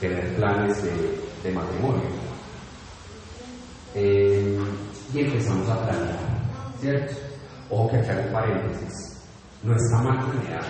[0.00, 2.08] tener planes de, de matrimonio?
[3.94, 4.58] Eh,
[5.12, 6.18] y empezamos a planear,
[6.80, 7.14] ¿cierto?
[7.70, 9.22] Ojo que acá hay un paréntesis,
[9.62, 10.64] no está mal planear,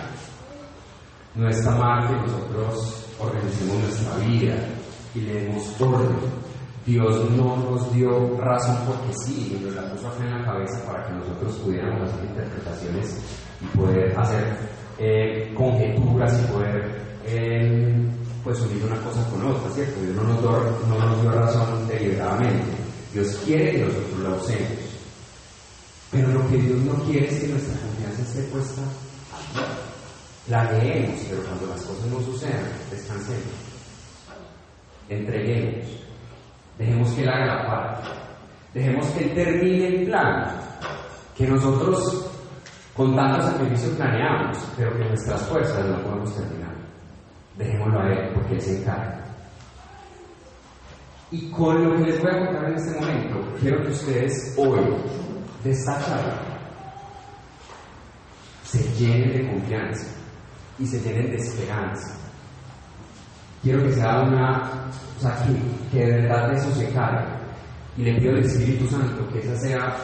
[1.34, 4.54] no está mal que nosotros organicemos nuestra vida
[5.14, 6.44] y le demos orden.
[6.86, 11.14] Dios no nos dio razón porque sí, nos la puso en la cabeza para que
[11.14, 13.20] nosotros pudiéramos hacer interpretaciones
[13.60, 14.56] y poder hacer
[14.98, 18.06] eh, conjeturas y poder eh,
[18.44, 20.00] pues unir una cosa con otra, ¿cierto?
[20.02, 22.76] Dios no nos, dio, razón deliberadamente.
[23.12, 24.78] Dios quiere que nosotros la usemos.
[26.12, 29.83] Pero lo que Dios no quiere es que nuestra confianza esté puesta a.
[30.48, 33.54] La pero cuando las cosas no sucedan, descansemos.
[35.08, 35.86] Entreguemos.
[36.78, 38.08] Dejemos que Él haga la parte.
[38.74, 40.60] Dejemos que Él termine el plan.
[41.34, 42.30] Que nosotros
[42.94, 46.74] con tanto sacrificio planeamos, pero que nuestras fuerzas no podemos terminar.
[47.56, 49.24] Dejémoslo a Él, porque Él se encarga.
[51.30, 54.94] Y con lo que les voy a contar en este momento, quiero que ustedes hoy,
[55.64, 56.38] de esta charla,
[58.62, 60.23] se llenen de confianza
[60.78, 62.16] y se llenen de esperanza.
[63.62, 67.32] Quiero que sea una, o sea, que, que de verdad de eso se cargue.
[67.96, 69.96] Y le pido al Espíritu Santo que esa sea,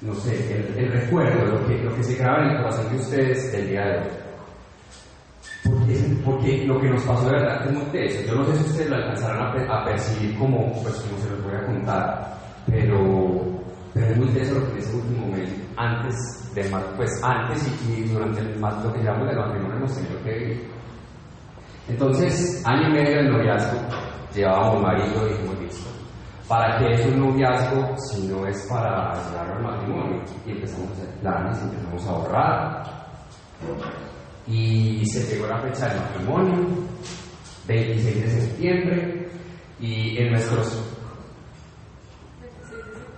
[0.00, 3.02] no sé, el, el recuerdo, lo que, lo que se graba en el corazón de
[3.02, 4.06] ustedes del día de hoy.
[5.62, 8.26] Porque, porque, lo que nos pasó de verdad es muy teso.
[8.26, 11.44] Yo no sé si ustedes lo alcanzarán a, a, percibir como, pues, como se los
[11.44, 13.49] voy a contar, pero,
[14.04, 16.14] es muy lo que ese último mes, antes
[16.54, 16.64] de
[16.96, 20.70] pues antes y, y durante el, lo que llamamos el matrimonio hemos tenido que vivir.
[21.88, 23.80] Entonces, año y medio del noviazgo,
[24.34, 25.90] llevábamos marido y dijimos listo.
[26.48, 30.22] ¿Para qué es un noviazgo si no es para llegar al matrimonio?
[30.46, 32.82] Y empezamos a hacer planes, empezamos a ahorrar.
[34.46, 36.68] Y se llegó la fecha del matrimonio,
[37.68, 39.28] 26 de septiembre,
[39.78, 40.89] y en nuestros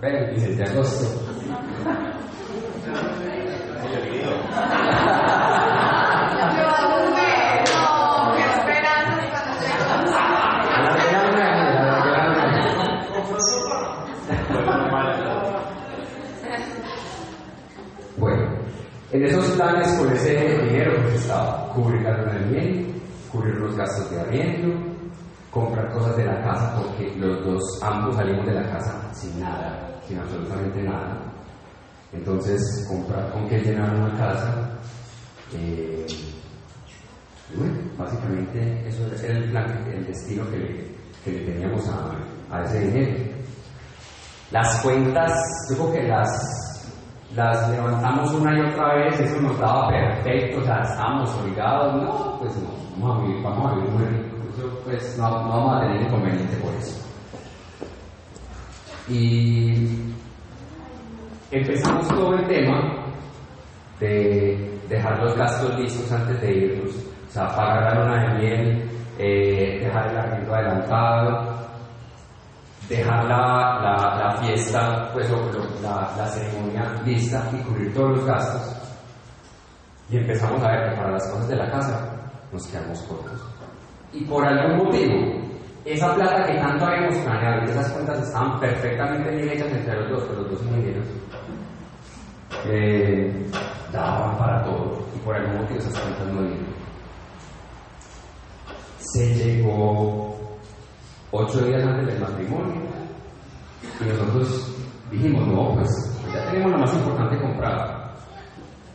[0.03, 1.05] 26 de agosto.
[18.17, 18.43] Bueno,
[19.11, 22.39] en esos planes con ese dinero pues estaba cubrir la luna
[23.31, 24.92] cubrir los gastos de arriendo,
[25.53, 29.99] comprar cosas de la casa porque los dos, ambos salimos de la casa sin nada,
[30.07, 31.15] sin absolutamente nada.
[32.11, 34.69] Entonces, comprar con qué llenar una casa.
[35.53, 36.05] Eh,
[37.53, 43.33] y bueno, básicamente eso era el destino que le, que teníamos a, ese dinero.
[44.51, 45.31] Las cuentas,
[45.69, 46.91] yo creo que las,
[47.35, 52.39] las levantamos una y otra vez, eso nos daba perfecto, o sea, estábamos obligados, no,
[52.39, 54.32] pues no, vamos a vivir, vamos a vivir muy
[54.83, 56.99] pues no, no vamos a tener inconveniente por eso.
[59.09, 60.13] Y
[61.51, 63.05] empezamos todo el tema
[63.99, 68.91] de dejar los gastos listos antes de irnos, o sea, pagar la luna de miel,
[69.17, 71.53] eh, dejar el arriendo adelantado,
[72.89, 75.49] dejar la, la, la fiesta, pues o
[75.81, 78.77] la, la ceremonia lista y cubrir todos los gastos.
[80.09, 82.13] Y empezamos a ver que para las cosas de la casa
[82.51, 83.52] nos quedamos cortos.
[84.13, 85.43] Y por algún motivo,
[85.85, 90.23] esa plata que tanto habíamos planeado y esas cuentas estaban perfectamente bien entre los dos,
[90.25, 91.07] con los dos ingenieros,
[92.65, 93.49] eh,
[93.91, 95.05] daban para todo.
[95.15, 96.73] Y por algún motivo esas cuentas no dieron.
[98.97, 100.57] Se llegó
[101.31, 102.81] ocho días antes del matrimonio
[103.99, 104.75] y nosotros
[105.11, 105.89] dijimos, no, pues
[106.33, 108.03] ya tenemos lo más importante comprado.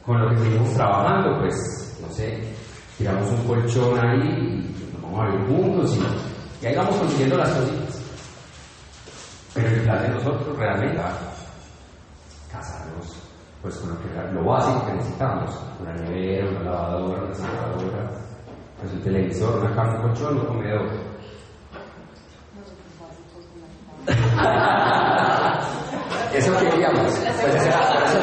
[0.07, 2.41] Con lo que seguimos trabajando, pues, no sé,
[2.97, 4.75] tiramos un colchón ahí
[5.17, 8.01] a vivir juntos y, y ahí vamos consiguiendo las cositas.
[9.55, 11.13] Pero el plan de nosotros realmente era
[12.53, 13.17] casarnos
[13.63, 18.11] pues con lo, que lo básico que necesitamos, una nevera, una lavadora, una secadora,
[18.81, 20.89] pues un televisor, una cama, un colchón, un comedor.
[26.35, 27.01] Eso queríamos.
[27.01, 28.19] Pues eso, eso.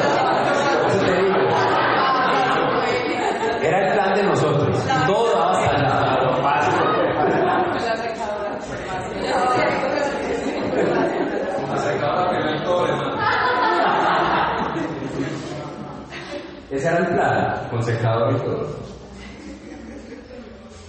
[3.62, 4.78] Era el plan de nosotros.
[5.06, 6.84] Todo daba hasta la- lo básico.
[6.84, 8.58] La secadora.
[11.66, 13.12] Una secadora que no hay todo demás.
[16.70, 18.76] Ese era el plan, con secador y todo.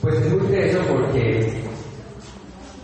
[0.01, 1.63] Pues es muy eso porque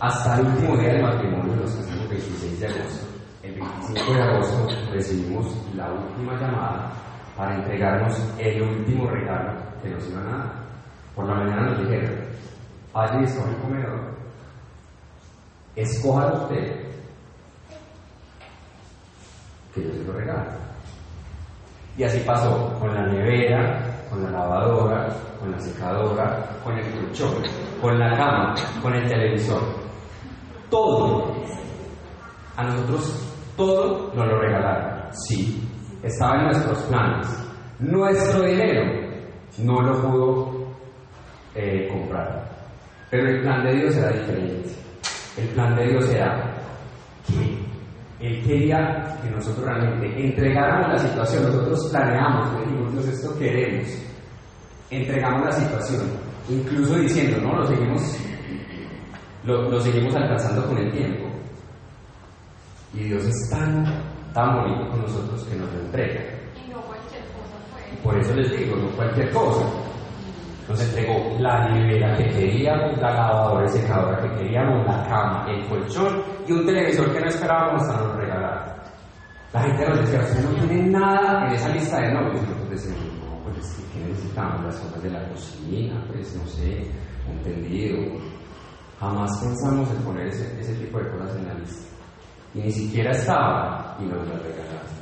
[0.00, 3.06] hasta el último día del matrimonio, nos casamos el 26 de agosto,
[3.42, 6.92] el 25 de agosto recibimos la última llamada
[7.36, 9.52] para entregarnos el último regalo
[9.82, 10.52] que nos iban a dar.
[11.14, 12.34] Por la mañana nos dijeron,
[12.94, 14.14] y escoge el comedor,
[15.76, 16.84] escójalo usted,
[19.74, 20.73] que yo se lo regalo.
[21.96, 25.06] Y así pasó con la nevera, con la lavadora,
[25.38, 27.34] con la secadora, con el colchón,
[27.80, 29.62] con la cama, con el televisor.
[30.70, 31.32] Todo.
[32.56, 35.12] A nosotros todo nos lo regalaron.
[35.12, 35.68] Sí,
[36.02, 37.48] estaba en nuestros planes.
[37.78, 39.04] Nuestro dinero
[39.58, 40.66] no lo pudo
[41.54, 42.50] eh, comprar.
[43.10, 44.70] Pero el plan de Dios era diferente.
[45.36, 46.53] El plan de Dios era
[48.24, 51.42] Él quería que nosotros realmente entregáramos la situación.
[51.44, 53.86] Nosotros planeamos, dijimos, esto queremos.
[54.90, 56.02] Entregamos la situación,
[56.48, 58.18] incluso diciendo, no, lo seguimos,
[59.44, 61.28] lo, lo seguimos alcanzando con el tiempo.
[62.94, 63.84] Y Dios es tan,
[64.32, 66.22] tan bonito con nosotros que nos lo entrega.
[66.64, 67.98] Y no cualquier cosa fue.
[68.02, 69.66] Por eso les digo, no cualquier cosa.
[70.68, 75.66] Nos entregó la nevera que queríamos, la lavadora y secadora que queríamos, la cama, el
[75.68, 78.74] colchón y un televisor que no esperábamos hasta nos regalaron.
[79.52, 82.42] La gente nos decía, usted no tiene nada en esa lista de novios.
[82.42, 84.64] Y nosotros decíamos, no, pues es que ¿qué necesitamos?
[84.64, 86.90] Las cosas de la cocina, pues no sé,
[87.30, 88.20] un tendido.
[88.98, 91.88] Jamás pensamos en poner ese, tipo de cosas en la lista.
[92.54, 94.94] Y ni siquiera estaba y nos lo regalaron.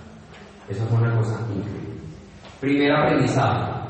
[0.68, 2.00] Eso fue una cosa increíble.
[2.60, 3.81] Primer aprendizaje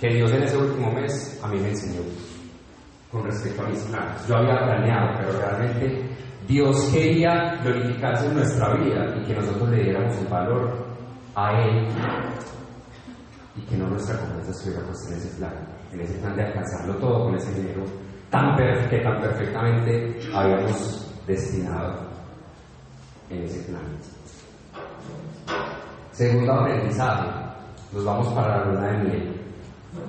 [0.00, 2.02] que Dios en ese último mes a mí me enseñó
[3.10, 4.26] con respecto a mis planes.
[4.28, 9.82] Yo había planeado, pero realmente Dios quería glorificarse en nuestra vida y que nosotros le
[9.82, 10.86] diéramos el valor
[11.34, 11.86] a Él
[13.56, 15.54] y que no nuestra confianza estuviera puesta en ese plan,
[15.92, 17.84] en ese plan de alcanzarlo todo con ese dinero
[18.30, 18.56] tan
[18.90, 22.06] que tan perfectamente habíamos destinado
[23.30, 23.82] en ese plan.
[26.12, 27.28] Segundo aprendizaje,
[27.92, 29.35] nos vamos para la luna de miel.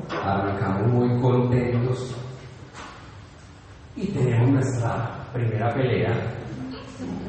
[0.10, 2.16] Arrancamos muy contentos
[3.96, 6.14] y tenemos nuestra primera pelea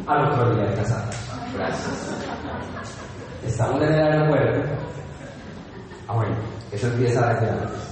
[0.06, 1.16] al otro día de casados.
[1.54, 2.24] Gracias.
[3.44, 4.60] Estamos en el aeropuerto.
[6.06, 6.34] Ah, bueno,
[6.72, 7.88] eso empieza desde antes.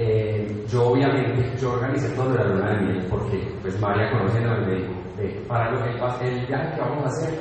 [0.00, 4.56] Eh, yo obviamente, yo organicé todo de la luna de miel porque pues María conociendo
[4.58, 7.40] me dijo, "Ve, para lo que el viaje que vamos a hacer,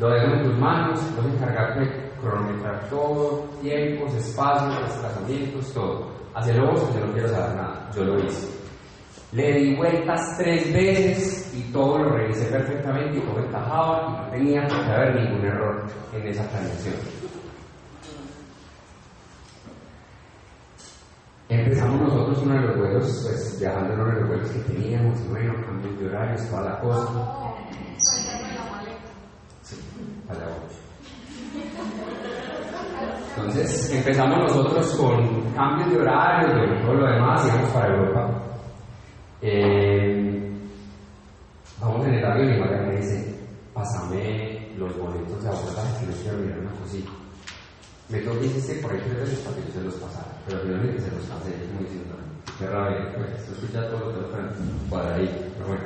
[0.00, 6.12] lo dejo en tus manos, a encargarte cronometrar todo, tiempos, espacios, desplazamientos, todo.
[6.34, 8.48] Hacia luego, yo no quiero saber nada, yo lo hice.
[9.32, 14.30] Le di vueltas tres veces y todo lo revisé perfectamente y todo encajaba y no
[14.30, 16.94] tenía que haber ningún error en esa planeación.
[21.48, 25.20] Empezamos nosotros uno de los vuelos, pues viajando en uno de los vuelos que teníamos,
[25.20, 27.08] y bueno, cambios de horarios, toda la cosa.
[29.62, 29.76] Sí,
[30.28, 30.83] a la hora.
[33.36, 38.42] Entonces empezamos nosotros con cambios de horario, y todo lo demás, íbamos para Europa.
[39.42, 40.52] Eh,
[41.80, 43.36] vamos en el avión y María me dice,
[43.74, 47.10] pásame los boletos de abordaje que no quiero mirar una cosita.
[48.08, 51.00] Me toca insistir por ahí tres veces para que yo se los pasara, pero finalmente
[51.00, 52.14] se los pasé, como diciendo,
[52.58, 55.82] qué rabia, pues, se escucha todo lo que lo cuadradito, pero bueno.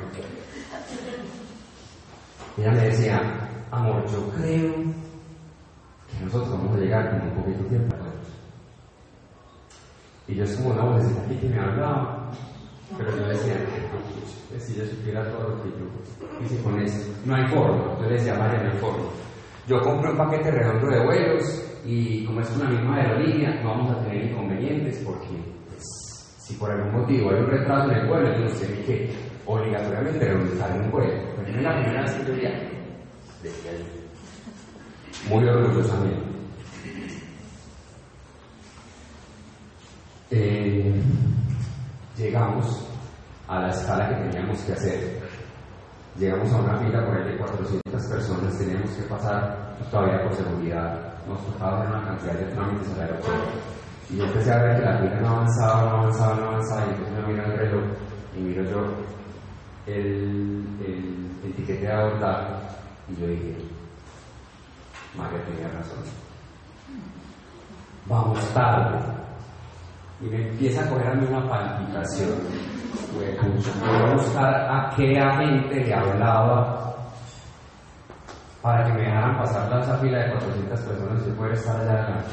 [2.57, 5.08] Ella me decía, amor, yo creo que
[6.23, 8.09] nosotros vamos a llegar con un poquito de tiempo a todos.
[10.27, 12.31] Y yo es como una vocecita aquí que me hablaba,
[12.97, 13.55] pero yo decía,
[14.57, 17.99] si yo supiera todo lo que yo hice con eso, no hay forma.
[17.99, 19.05] Yo decía, María, no hay forma.
[19.67, 23.91] Yo compré un paquete redondo de vuelos y como es una misma aerolínea, no vamos
[23.91, 25.27] a tener inconvenientes porque
[25.67, 25.83] pues,
[26.39, 29.09] si por algún motivo hay un retraso en el vuelo, yo no sé ni que
[29.45, 31.13] obligatoriamente un vuelo.
[31.37, 32.69] Pero es la primera vez que yo viaje,
[33.43, 34.08] decía yo.
[35.27, 36.29] Muy orgullosamente.
[40.31, 41.01] Eh,
[42.17, 42.87] llegamos
[43.47, 45.19] a la escala que teníamos que hacer.
[46.17, 50.35] Llegamos a una fila por ahí de 400 personas, teníamos que pasar pues, todavía por
[50.35, 53.49] seguridad, nos tocaba una cantidad de trámites al aeropuerto.
[54.09, 56.89] Y yo empecé a ver que la fila no avanzaba, no avanzaba, no avanzaba, y
[56.89, 57.83] entonces me miro el reloj
[58.35, 58.79] y miro yo
[59.87, 62.53] el, el, el de abordaje
[63.09, 63.57] y yo dije,
[65.15, 65.99] María tenía razón.
[68.05, 68.99] Vamos tarde.
[70.21, 72.37] Y me empieza a coger una palpitación.
[73.15, 76.89] Voy a buscar a qué agente le hablaba
[78.61, 81.91] para que me dejaran pasar la esa fila de 400 personas y poder estar allá
[81.93, 82.29] adelante.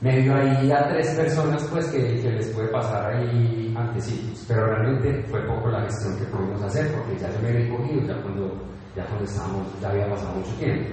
[0.00, 4.66] Me dio ahí a tres personas pues que, que les puede pasar ahí antecitos, pero
[4.66, 8.22] realmente fue poco la gestión que pudimos hacer porque ya se me había cogido ya
[8.22, 8.62] cuando,
[8.96, 10.90] ya cuando estábamos, ya había pasado mucho tiempo.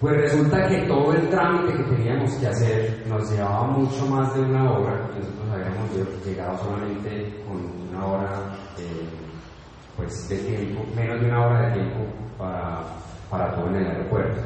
[0.00, 4.40] Pues resulta que todo el trámite que teníamos que hacer nos llevaba mucho más de
[4.40, 8.30] una hora, nosotros habíamos llegado solamente con una hora
[9.96, 11.98] pues, de tiempo, menos de una hora de tiempo
[12.38, 12.82] para,
[13.30, 14.40] para todo en el aeropuerto.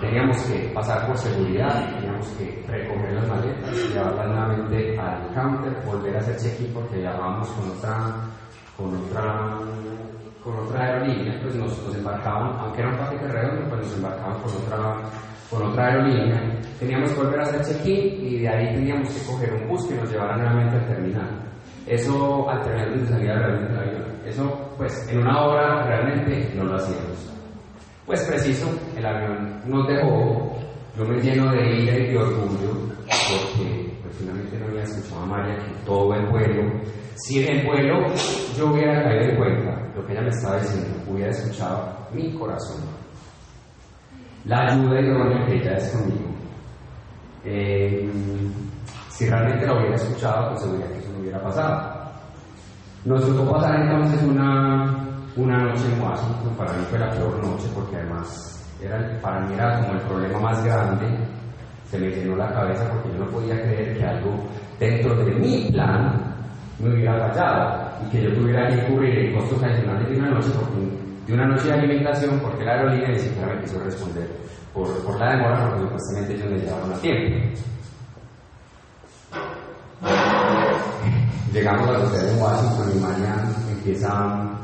[0.00, 6.16] Teníamos que pasar por seguridad, teníamos que recoger las maletas, llevarlas nuevamente al counter, volver
[6.16, 8.16] a hacer check-in porque viajábamos con otra,
[8.76, 9.58] con otra,
[10.44, 14.42] con otra aerolínea, pues nos, nos embarcaban, aunque era un paquete redondo, pues nos embarcaban
[14.42, 15.02] con otra,
[15.50, 16.42] con otra aerolínea.
[16.78, 19.94] Teníamos que volver a hacer check-in y de ahí teníamos que coger un bus que
[19.94, 21.30] nos llevara nuevamente al terminal.
[21.86, 24.04] Eso al terminal de salida realmente del avión.
[24.26, 27.32] Eso, pues, en una hora realmente no lo hacíamos.
[28.04, 30.56] Pues preciso, el avión nos dejó,
[30.98, 32.70] yo me lleno de ira y de orgullo,
[33.06, 36.70] porque pues, finalmente no había escuchado a María que todo el vuelo,
[37.16, 38.06] si en el vuelo
[38.56, 42.82] yo hubiera caído en cuenta lo que ella me estaba diciendo, hubiera escuchado mi corazón.
[44.44, 46.34] La ayuda idónea que ella es conmigo.
[47.44, 48.10] Eh,
[49.10, 52.10] si realmente la hubiera escuchado, pues seguridad que eso no hubiera pasado.
[53.04, 55.04] Nos tocó pasar entonces una
[55.36, 59.54] una noche en Washington, para mí fue la peor noche porque además era, para mí
[59.54, 61.06] era como el problema más grande,
[61.90, 64.44] se me llenó la cabeza porque yo no podía creer que algo
[64.78, 66.23] dentro de mi plan
[66.78, 70.48] me hubiera fallado y que yo tuviera que cubrir costos adicionales de una noche,
[71.26, 74.28] de una noche de alimentación porque la aerolínea ni siquiera me quiso responder
[74.72, 77.60] por, por la demora porque supuestamente ellos me llevaron a tiempo.
[81.52, 84.54] Llegamos a la ciudad de Washington y mañana empieza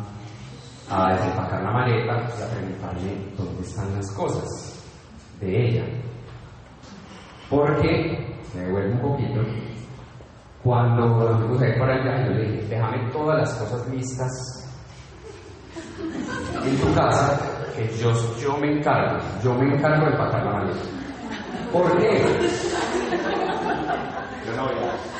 [0.91, 4.85] a desempacar la maleta y a preguntarle dónde están las cosas
[5.41, 5.85] de ella.
[7.49, 9.41] Porque, me devuelvo un poquito,
[10.63, 14.31] cuando nos fuimos a ir para allá, yo le dije, déjame todas las cosas listas
[16.65, 17.41] en tu casa,
[17.75, 20.81] que yo, yo me encargo, yo me encargo de empacar la maleta.
[21.73, 22.23] ¿Por qué?
[24.47, 25.11] Yo no voy a...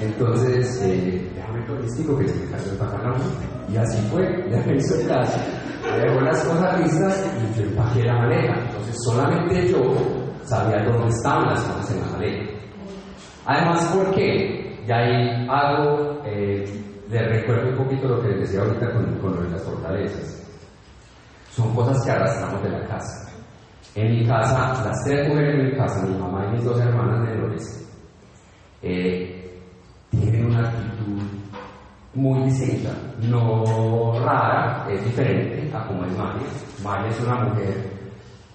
[0.00, 3.20] Entonces, eh, déjame turístico que se me cayó el pantalón.
[3.68, 5.38] Y así fue, ya me hizo caso.
[5.84, 8.54] Le dejó las cosas listas y yo empaqué la maleta.
[8.60, 12.52] Entonces, solamente yo sabía dónde estaban las cosas en la maleta.
[13.46, 14.84] Además, ¿por qué?
[14.86, 16.64] Ya ahí hago, eh,
[17.10, 20.42] recuerdo un poquito lo que les decía ahorita con, las fortalezas.
[21.50, 23.30] Son cosas que arrastramos de la casa.
[23.94, 27.20] En mi casa, las tres mujeres de mi casa, mi mamá y mis dos hermanas
[27.28, 27.88] menores,
[28.82, 29.60] eh,
[30.10, 31.22] tienen una actitud
[32.14, 32.90] muy distinta,
[33.22, 36.46] no rara, es diferente a como es María.
[36.82, 37.90] María es una mujer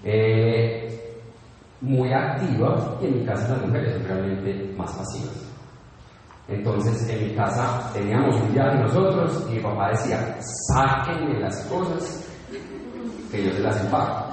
[0.04, 0.85] eh,
[1.82, 5.46] muy activa y en mi casa las mujeres son realmente más pasivas.
[6.48, 10.38] Entonces en mi casa teníamos un viaje nosotros y mi papá decía,
[10.74, 12.30] sáquenme las cosas
[13.32, 14.30] que yo se las empaco.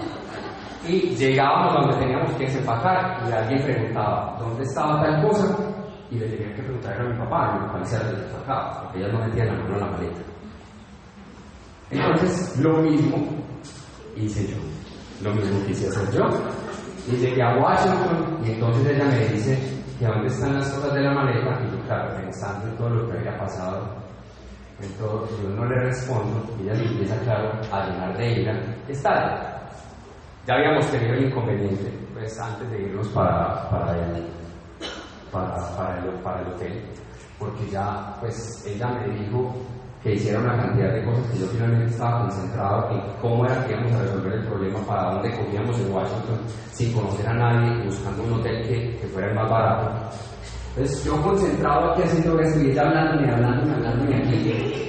[0.86, 5.56] Y llegábamos donde teníamos que desempacar y alguien preguntaba, ¿dónde estaba tal cosa?
[6.10, 9.24] Y le tenía que preguntar a mi papá, mi papá decía, desempacaba, porque ella no
[9.24, 10.20] metía la mano en la maleta.
[11.90, 13.16] Entonces, lo mismo
[14.16, 14.56] hice yo,
[15.22, 16.24] lo mismo quise hacer yo.
[17.08, 19.58] Y llegué a Washington y entonces ella me dice
[19.98, 23.10] que dónde están las cosas de la maleta y yo, claro, pensando en todo lo
[23.10, 24.02] que había pasado,
[24.80, 29.52] entonces yo no le respondo y ella me empieza, claro, a llenar de ira, está
[30.46, 34.26] ya habíamos tenido el inconveniente, pues antes de irnos para, para, el,
[35.30, 36.82] para, el, para el hotel,
[37.38, 39.54] porque ya, pues ella me dijo
[40.02, 43.72] que hiciera una cantidad de cosas que yo finalmente estaba concentrado en cómo era que
[43.72, 46.38] íbamos a resolver el problema, para dónde cogíamos en Washington,
[46.72, 49.90] sin conocer a nadie, buscando un hotel que, que fuera el más barato.
[50.74, 54.82] Entonces yo concentrado aquí haciendo esto y hablando, hablando, hablando, aquí.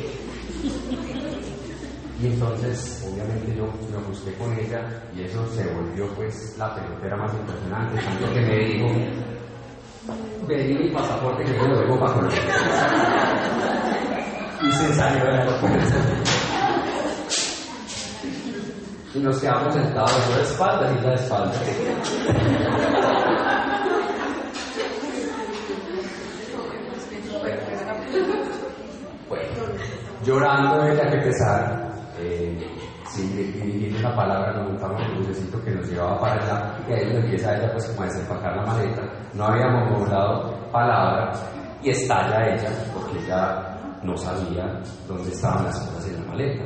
[2.22, 4.82] Y entonces, obviamente, yo me ajusté con ella
[5.14, 8.88] y eso se volvió pues la pelotera más impresionante, tanto que me dijo,
[10.48, 12.30] pedí mi pasaporte que yo lo dejo para.
[14.64, 15.98] Y se salió del aeropuerto.
[19.14, 21.62] y nos quedamos sentados, yo de espaldas y ella de espaldas.
[29.30, 29.46] bueno,
[30.24, 32.58] llorando ella que pesar eh,
[33.10, 37.16] sí, dirigiendo la palabra, nos montamos el bucecito que nos llevaba para allá y ahí
[37.16, 39.02] empieza ella pues como a desempacar la maleta.
[39.34, 41.32] No habíamos mostrado palabra
[41.84, 43.73] y estalla ella porque ella
[44.04, 46.64] no sabía dónde estaban las cosas en la maleta.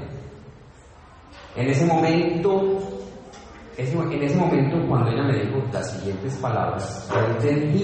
[1.56, 2.80] En ese momento,
[3.78, 7.84] en ese momento cuando ella me dijo las siguientes palabras, yo entendí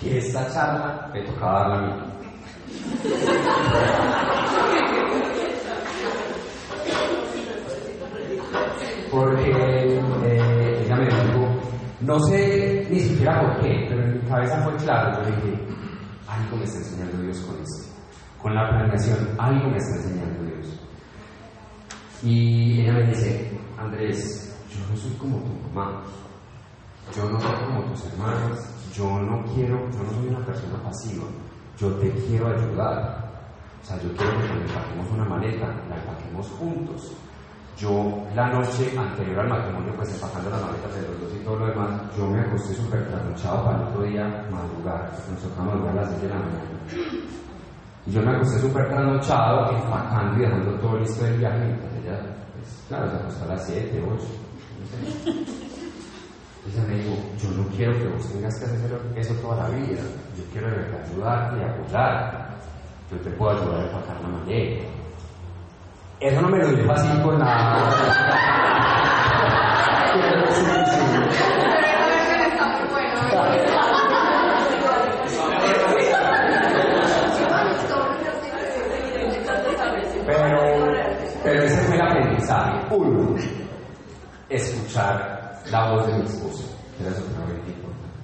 [0.00, 2.14] que esta charla me tocaba darla a mí.
[9.14, 11.46] porque eh, ella me dijo,
[12.00, 15.73] no sé ni siquiera por qué, pero en mi cabeza fue claro, yo dije,
[16.34, 17.92] algo me está enseñando Dios con esto,
[18.42, 20.80] con la planeación, algo me está enseñando Dios.
[22.22, 26.02] Y ella me dice, Andrés, yo no soy como tu mamá,
[27.14, 31.24] yo no soy como tus hermanas, yo no quiero, yo no soy una persona pasiva,
[31.78, 33.24] yo te quiero ayudar.
[33.82, 37.12] O sea, yo quiero que nos empaquemos una maleta, la empaquemos juntos
[37.76, 41.58] yo, la noche anterior al matrimonio, pues empacando las maletas de los dos y todo
[41.58, 45.10] lo demás, yo me acosté súper trasnochado para el otro día madrugar.
[45.28, 46.60] Nos tocaba madrugar a las 6 de la mañana.
[48.06, 51.64] Y yo me acosté súper trasnochado, empacando y dejando todo listo del viaje.
[51.64, 52.20] Entonces ella,
[52.54, 54.24] pues, claro, se acostó a las 7, 8,
[55.26, 55.64] no.
[56.66, 60.00] Ella me dijo, yo no quiero que vos tengas que hacer eso toda la vida.
[60.36, 62.36] Yo quiero de verdad ayudarte y apoyarte.
[63.10, 64.93] Yo te puedo ayudar a empacar la maleta
[66.20, 68.64] eso no me lo dijo así con la...
[80.26, 80.58] Pero,
[81.42, 82.94] pero ese fue el aprendizaje.
[82.94, 83.36] Uno,
[84.48, 88.18] escuchar la voz de mi esposo, era sumamente importante.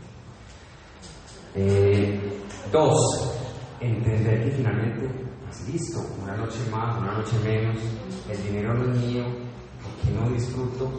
[1.54, 3.34] Eh, dos,
[3.80, 5.29] entender que finalmente
[5.68, 7.76] listo, una noche más, una noche menos,
[8.28, 9.24] el dinero no es mío,
[9.82, 10.90] porque no disfruto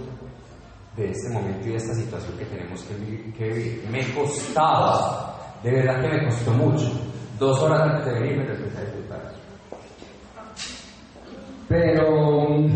[0.95, 3.87] de este momento y de esta situación que tenemos que vivir?
[3.89, 6.91] Me costaba, de verdad que me costó mucho.
[7.39, 9.33] Dos horas antes de venir me empecé a disfrutar.
[11.67, 12.67] Pero,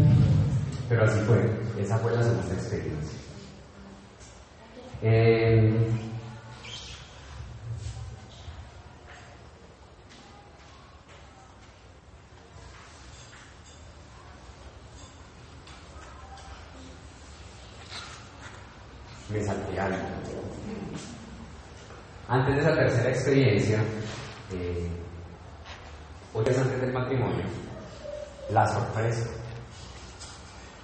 [0.88, 3.19] pero así fue, esa fue la segunda experiencia.
[5.01, 5.88] Eh,
[19.43, 19.97] salté algo.
[22.27, 23.83] Antes de esa tercera experiencia,
[24.51, 24.89] eh,
[26.33, 27.45] ocho días antes del matrimonio,
[28.49, 29.29] la sorpresa.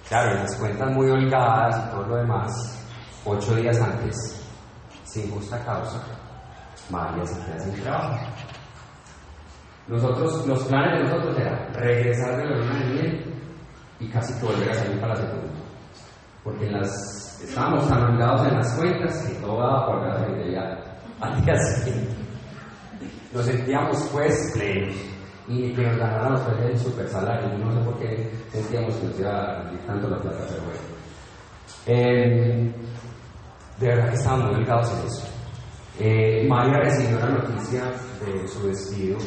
[0.08, 2.52] Claro, las cuentas muy holgadas y todo lo demás,
[3.24, 4.14] ocho días antes,
[5.04, 6.02] sin justa causa,
[6.90, 8.26] María se queda sin trabajo.
[9.88, 13.34] Nosotros, los planes de nosotros eran regresar de la luna de miel
[13.98, 15.52] y casi volver a salir para la segunda.
[16.44, 20.78] porque en las, estábamos tan en las cuentas que todo daba por la fidelidad
[21.20, 22.14] al día siguiente.
[23.32, 24.96] Nos sentíamos pues plenos
[25.48, 27.58] y que nos ganáramos pues el super salario.
[27.58, 30.80] No sé por qué sentíamos que nos iba a tanto la plata, pero bueno.
[31.86, 32.72] Eh,
[33.78, 35.32] de verdad que estábamos olvidados en eso.
[35.98, 37.84] Eh, María recibió la noticia
[38.24, 39.18] de su despido,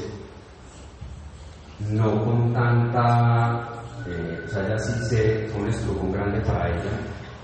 [1.92, 6.92] no con tanta, eh, o sea, ya sí se, fue un estrujón grande para ella,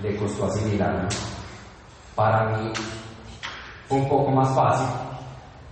[0.02, 1.08] le costó asimilarlo.
[2.14, 2.72] Para mí
[3.88, 4.88] fue un poco más fácil,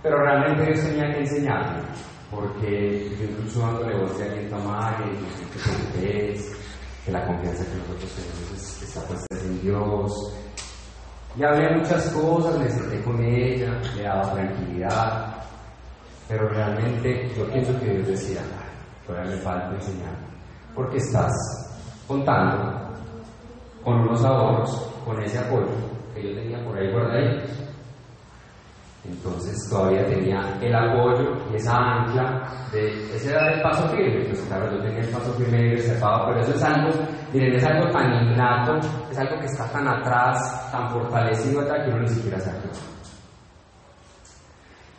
[0.01, 1.81] pero realmente Dios tenía que enseñarme,
[2.31, 5.05] porque yo incluso dándole voz de aliento a María,
[5.93, 6.61] que
[7.05, 10.33] que la confianza que nosotros tenemos está puesta en Dios,
[11.35, 15.35] y hablé muchas cosas, me senté con ella, le daba tranquilidad,
[16.27, 18.41] pero realmente yo pienso que Dios decía,
[19.07, 20.15] todavía me falta enseñar,
[20.75, 21.31] porque estás
[22.07, 22.90] contando
[23.83, 25.67] con unos ahorros, con ese apoyo
[26.13, 27.49] que yo tenía por ahí guardaditos.
[29.03, 34.25] Entonces todavía tenía el apoyo y esa ancla de ese era el paso firme.
[34.25, 36.89] Pues claro, yo tenía el paso firme reservado, pero eso es algo,
[37.33, 38.77] miren, es algo tan innato,
[39.09, 42.59] es algo que está tan atrás, tan fortalecido acá que uno ni siquiera sabe.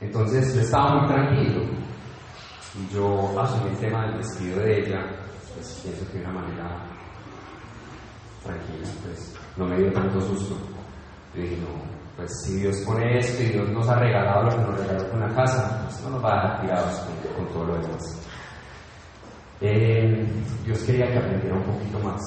[0.01, 1.63] Entonces yo estaba muy tranquilo.
[2.75, 5.01] Y yo asumí el tema del despido de ella,
[5.55, 6.92] pues pienso que de una manera
[8.43, 10.57] tranquila, pues no me dio tanto susto.
[11.35, 14.63] Yo dije, no, pues si Dios pone esto y Dios nos ha regalado lo que
[14.63, 16.99] nos regaló con la casa, pues no nos va a dejar tirados
[17.37, 18.29] con, todo lo demás.
[19.61, 20.27] Eh,
[20.65, 22.21] Dios quería que aprendiera un poquito más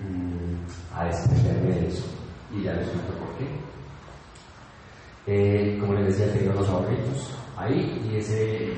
[0.00, 2.04] mm, a desprenderme de eso
[2.52, 3.46] y ya les cuento por qué.
[5.28, 8.74] Eh, como les decía, tenía los ahorritos ahí y ese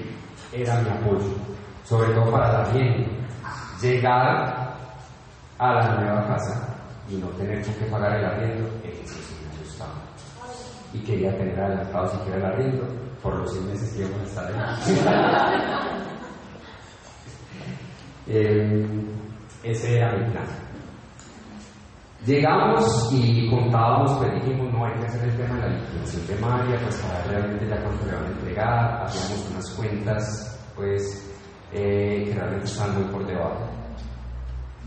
[0.52, 1.34] era mi apoyo,
[1.84, 3.06] sobre todo para también
[3.82, 4.67] llegar
[5.58, 6.76] a la nueva casa
[7.08, 9.94] y no tener que pagar el arriendo, eso sí me gustaba
[10.92, 12.86] y quería tener adelantado siquiera el arriendo
[13.22, 15.98] por los seis meses que íbamos a estar ahí.
[18.30, 18.86] Eh,
[19.62, 20.44] ese era mi plan.
[22.26, 26.34] Llegamos y contábamos, pues dijimos, no hay que hacer el tema de la liquidación de
[26.36, 31.32] María, pues para realmente ya cuánto le van hacíamos unas cuentas, pues,
[31.72, 33.77] eh, que realmente estaban muy por debajo.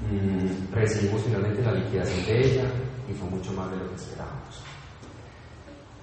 [0.09, 2.63] Mm, recibimos finalmente la liquidación de ella
[3.09, 4.63] y fue mucho más de lo que esperábamos.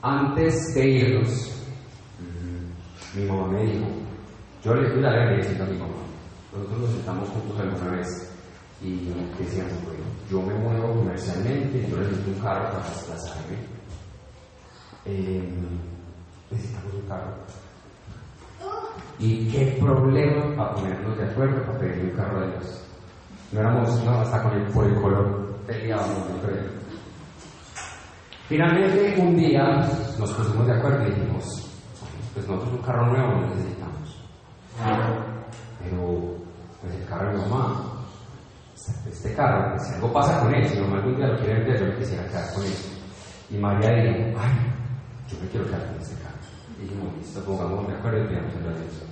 [0.03, 1.59] Antes de irnos,
[3.14, 3.86] mi mamá me dijo,
[4.62, 5.94] yo le, fui la le a mi mamá,
[6.53, 8.32] nosotros nos sentamos juntos alguna vez
[8.80, 13.57] y decíamos, bueno, yo me muevo comercialmente, yo necesito un carro para desplazarme,
[15.07, 15.49] eh,
[16.51, 17.32] necesitamos un carro.
[19.18, 22.88] ¿Y qué problema para ponernos de acuerdo para pedir un carro de Dios?
[23.53, 26.64] No éramos, no, hasta con el, por el color peleábamos, yo creo.
[28.49, 29.62] Finalmente, un día
[30.18, 31.44] nos pusimos de acuerdo y dijimos,
[32.34, 34.24] pues nosotros un carro nuevo necesitamos.
[35.82, 36.36] Pero,
[36.80, 37.99] pues el carro de mi mamá,
[39.07, 41.80] este carro, pues, si algo pasa con él, si mamá algún día lo quiere vender,
[41.80, 42.72] yo me quisiera quedar con él.
[43.51, 44.53] Y María dijo, ay,
[45.28, 46.36] yo me quiero quedar con este carro.
[46.78, 49.07] Y dijimos, listo, pongamos de acuerdo y pidamos el Dios.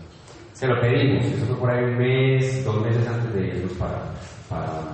[0.56, 4.10] Se lo pedimos, eso fue por ahí un mes, dos meses antes de irnos para,
[4.48, 4.84] para,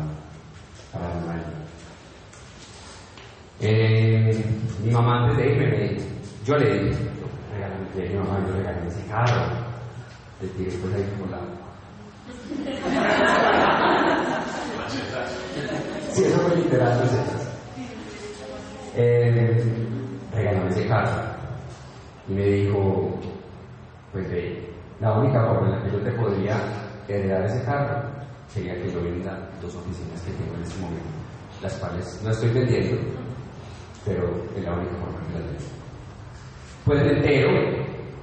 [0.92, 1.06] para
[3.60, 4.44] el eh,
[4.82, 5.98] mi mamá antes de irme
[6.44, 7.04] yo le dije,
[7.54, 9.52] regalé, mi mamá, yo regalé ese carro,
[10.40, 11.38] le tiré pues ahí como la...
[16.10, 17.18] sí, eso fue literal, no sé.
[18.96, 19.64] Eh,
[20.34, 21.22] regalame ese carro.
[22.26, 23.20] Y me dijo,
[24.10, 24.71] pues de,
[25.02, 26.56] la única forma en la que yo te podría
[27.08, 28.08] heredar ese carro
[28.46, 31.08] sería que yo venda dos oficinas que tengo en este momento,
[31.60, 33.02] las cuales no estoy vendiendo,
[34.06, 35.70] pero es la única forma que la tengo.
[36.84, 37.50] Pues me entero,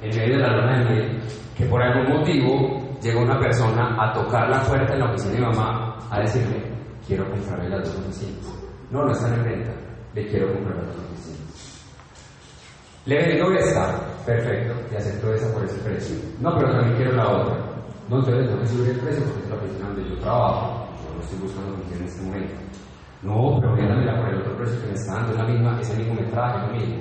[0.01, 1.21] en medio de la luna de miel,
[1.57, 5.39] que por algún motivo llegó una persona a tocar la puerta de la oficina de
[5.39, 6.63] mi mamá a decirle,
[7.05, 8.55] quiero comprarle las dos oficinas.
[8.89, 9.71] No, no están en venta,
[10.13, 11.85] le quiero comprar las dos oficinas.
[13.05, 16.15] Le vendo esta, perfecto, y acepto esa por ese precio.
[16.39, 17.57] No, pero también quiero la otra.
[18.09, 20.87] No, entonces tengo que subir el precio porque es la oficina donde yo trabajo.
[21.03, 22.55] Yo no estoy buscando oficina en este momento.
[23.21, 25.89] No, pero véndamela por el otro precio que me está dando, es la misma, es
[25.89, 26.95] el mismo metraje, lo mismo.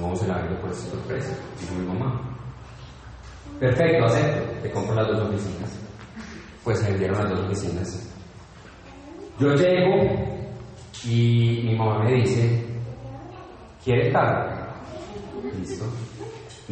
[0.00, 2.20] No, se la vendo por ese otro precio, dijo mi mamá.
[3.58, 5.78] Perfecto, acepto, te compro las dos oficinas.
[6.64, 8.08] Pues se vendieron las dos oficinas.
[9.38, 9.96] Yo llego
[11.04, 12.64] y mi mamá me dice,
[13.84, 14.62] ¿quieres carro?
[15.58, 15.84] Listo.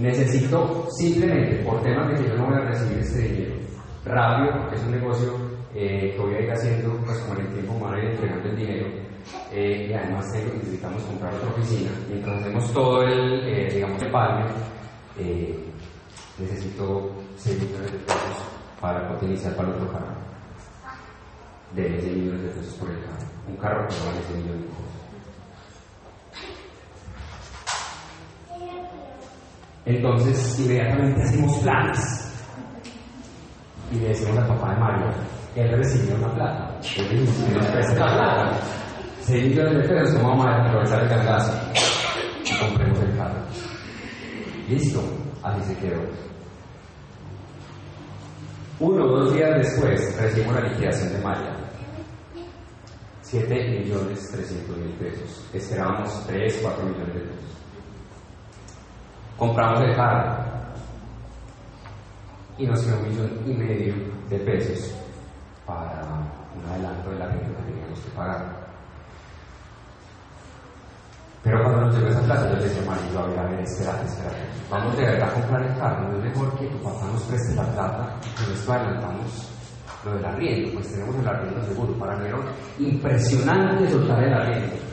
[0.00, 3.54] Necesito simplemente, por temas de que yo no voy a recibir este dinero,
[4.04, 5.34] rápido, porque es un negocio
[5.74, 8.86] eh, que voy a ir haciendo, pues con el tiempo a ir entregando el dinero.
[9.52, 11.90] eh, y además necesitamos comprar otra oficina.
[12.08, 14.46] Mientras hacemos todo el, eh, digamos, el palme,
[16.38, 18.44] necesito 6 millones de pesos
[18.80, 20.14] para iniciar para otro carro.
[21.74, 23.26] De 6 millones de pesos por el carro.
[23.48, 24.99] Un carro que vale 6 millones de pesos.
[29.84, 32.26] Entonces, inmediatamente hacemos planes.
[33.92, 35.06] Y le decimos al papá de Mario,
[35.56, 36.78] él recibió una plata.
[36.96, 37.24] Él
[37.54, 38.60] nos presta la plata.
[39.22, 41.52] 6 millones de pesos, ¿cómo vamos a aprovechar el gangazo?
[42.44, 43.40] Y compremos el carro.
[44.68, 45.02] Listo,
[45.42, 46.00] así se quedó.
[48.80, 51.56] Uno o dos días después recibimos la liquidación de María.
[53.22, 55.44] 7 millones 300 mil pesos.
[55.52, 57.59] Esperábamos 3, 4 millones de pesos.
[59.40, 60.36] Compramos el carro
[62.58, 63.94] y nos quedó un millón y medio
[64.28, 64.94] de pesos
[65.64, 66.02] para
[66.54, 68.60] un adelanto de la renta que teníamos que pagar.
[71.42, 74.04] Pero cuando nos llegó esa plata, yo le decía, Mario, a ver, a ver, espérate,
[74.04, 74.36] espérate.
[74.68, 77.54] Vamos de verdad a comprar el carro, no es mejor que tu papá nos preste
[77.54, 79.50] la plata y con esto adelantamos
[80.04, 81.94] lo del arriendo, pues tenemos el arriendo seguro.
[81.94, 82.38] Para era
[82.78, 84.89] impresionante soltar el arriendo.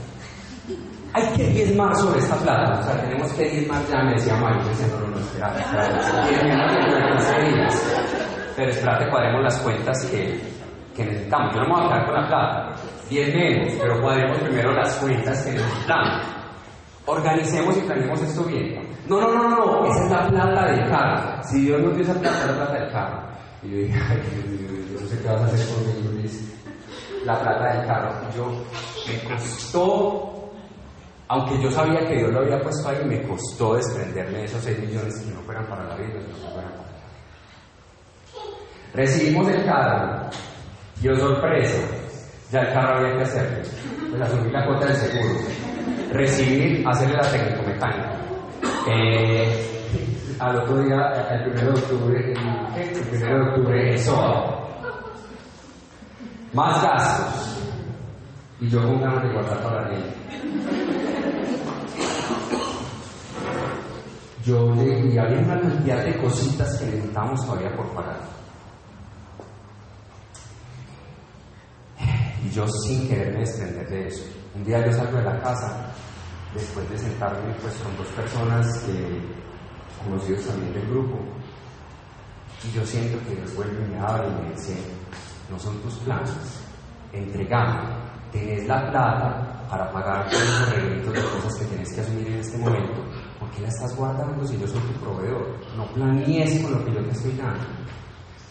[1.14, 4.62] Hay que diezmar sobre esta plata, o sea, tenemos que diezmar ya, me decía Mario,
[4.62, 7.84] yo decía, no, no, no, espérate, espérate, tiene tiempo de 15 días.
[8.56, 10.40] Pero espérate, cuadremos las cuentas que,
[10.96, 11.54] que necesitamos.
[11.54, 12.76] Yo no me voy a quedar con la plata,
[13.10, 16.24] 10 menos, pero cuadremos primero las cuentas que necesitamos.
[17.06, 18.88] Organicemos y planeemos esto bien.
[19.08, 21.44] No, no, no, no, esa es la plata del carro.
[21.44, 23.22] Si Dios nos dio esa plata, es la plata del carro.
[23.64, 24.22] Y yo dije, ay,
[24.94, 26.54] yo no sé qué vas a hacer conmigo, Luis.
[27.24, 28.12] La plata del carro.
[28.36, 28.66] Yo,
[29.08, 30.37] me costó,
[31.30, 34.80] aunque yo sabía que Dios lo había puesto ahí, me costó desprenderme de esos 6
[34.80, 36.88] millones que no fueran para la vida, que no fueran para
[38.94, 40.30] Recibimos el carro.
[41.02, 41.80] Yo sorpresa,
[42.52, 43.70] ya el carro había que hacerlo.
[44.10, 45.40] Pues asumí la cuota del seguro.
[46.14, 48.16] Recibir, hacerle la técnico mecánica.
[48.90, 49.78] Eh,
[50.40, 54.68] al otro día, el 1 de octubre, el, 1 de octubre, el SOA.
[56.54, 57.64] Más gastos.
[58.62, 61.17] Y yo con ganas de guardar para la niña.
[64.46, 68.20] Yo le, y había una cantidad de cositas que necesitábamos todavía por pagar.
[72.46, 74.24] Y yo sin quererme desprender de eso.
[74.56, 75.92] Un día yo salgo de la casa,
[76.54, 79.22] después de sentarme pues con dos personas que
[80.04, 81.20] conocidos también del grupo,
[82.64, 84.78] y yo siento que Dios vuelve y me abre y me dice,
[85.50, 86.32] no son tus planes,
[87.14, 87.90] entregame,
[88.32, 92.40] tenés la plata para pagar todos los regalitos de cosas que tienes que asumir en
[92.40, 93.04] este momento,
[93.40, 95.58] ¿por qué la estás guardando si yo soy tu proveedor?
[95.76, 97.66] No planees con lo que yo te estoy dando.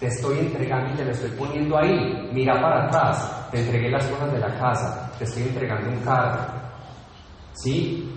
[0.01, 2.31] Te estoy entregando y te lo estoy poniendo ahí.
[2.33, 3.51] Mira para atrás.
[3.51, 5.11] Te entregué las cosas de la casa.
[5.19, 6.53] Te estoy entregando un carro.
[7.55, 8.13] ¿Sí?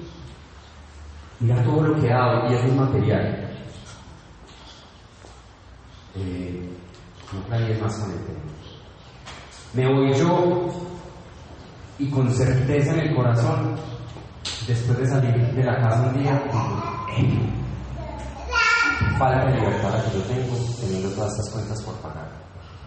[1.40, 3.50] Mira todo lo que he dado y es un material.
[6.16, 6.70] Eh,
[7.32, 8.40] no planees más con el tema.
[9.74, 10.89] Me voy yo
[12.00, 13.76] y con certeza en el corazón,
[14.68, 16.42] después de salir de la casa un día,
[17.18, 17.50] "Eh,
[19.18, 22.30] falta de libertad la que yo tengo teniendo todas estas cuentas por pagar.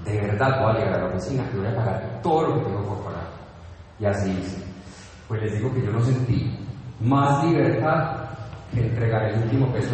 [0.05, 2.65] De verdad voy a llegar a la oficina y voy a pagar todo lo que
[2.65, 3.29] tengo por pagar.
[4.01, 4.65] Y así hice.
[5.29, 6.59] Pues les digo que yo no sentí
[7.01, 8.17] más libertad
[8.73, 9.91] que entregar el último peso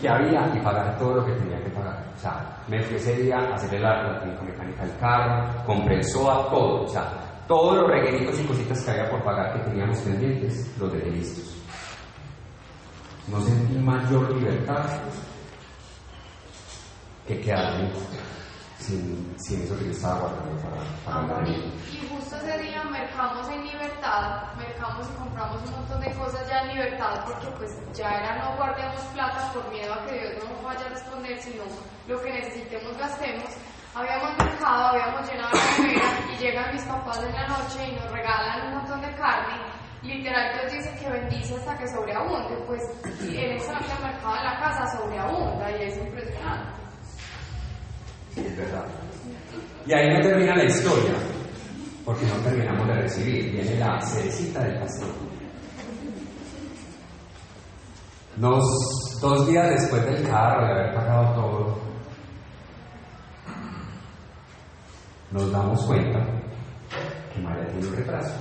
[0.00, 2.04] que había y pagar todo lo que tenía que pagar.
[2.14, 5.96] O sea, me fui ese día a hacer la, la técnica mecánica del carro, compré
[5.96, 6.84] el SOA, todo.
[6.84, 7.08] O sea,
[7.46, 11.56] todos los regueritos y cositas que había por pagar que teníamos pendientes, los dejé listos.
[13.28, 14.86] No sentí mayor libertad
[17.26, 17.90] que quedarme
[18.78, 21.64] sin, sin eso que yo estaba guardando para, para vida.
[21.90, 26.60] y justo ese día mercamos en libertad, mercamos y compramos un montón de cosas ya
[26.62, 30.54] en libertad porque pues ya era no guardemos plata por miedo a que Dios no
[30.54, 31.64] nos vaya a responder, sino
[32.06, 33.50] lo que necesitemos gastemos.
[33.96, 38.12] Habíamos mercado, habíamos llenado la nevera y llegan mis papás en la noche y nos
[38.12, 39.54] regalan un montón de carne.
[40.02, 42.82] Literal Dios dice que bendice hasta que sobreabunde, pues
[43.22, 46.78] en esa el mercado de la casa sobreabunda y es impresionante.
[48.36, 48.84] Es verdad.
[49.86, 51.14] Y ahí no termina la historia,
[52.04, 55.08] porque no terminamos de recibir, viene la cerecita del pastel.
[58.36, 61.85] Nos, dos días después del carro, de haber pagado todo,
[65.30, 66.24] nos damos cuenta
[67.34, 68.34] que María tiene un retraso.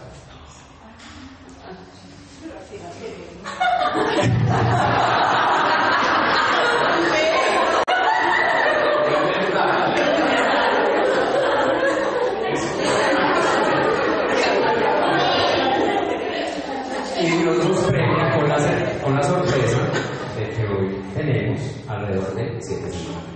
[17.17, 19.79] Y Dios nos premia con la, con la sorpresa
[20.37, 23.34] de que hoy tenemos alrededor de siete semanas.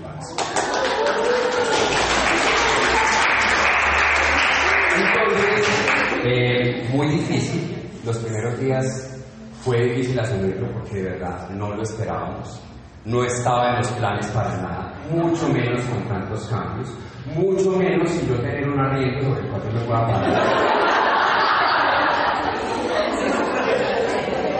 [6.93, 7.75] Muy difícil.
[8.05, 9.17] Los primeros días
[9.61, 12.61] fue difícil asumirlo porque de verdad no lo esperábamos.
[13.05, 16.93] No estaba en los planes para nada, mucho menos con tantos cambios,
[17.33, 20.79] mucho menos si yo tener un arriendo sobre el cual yo me pueda pagar.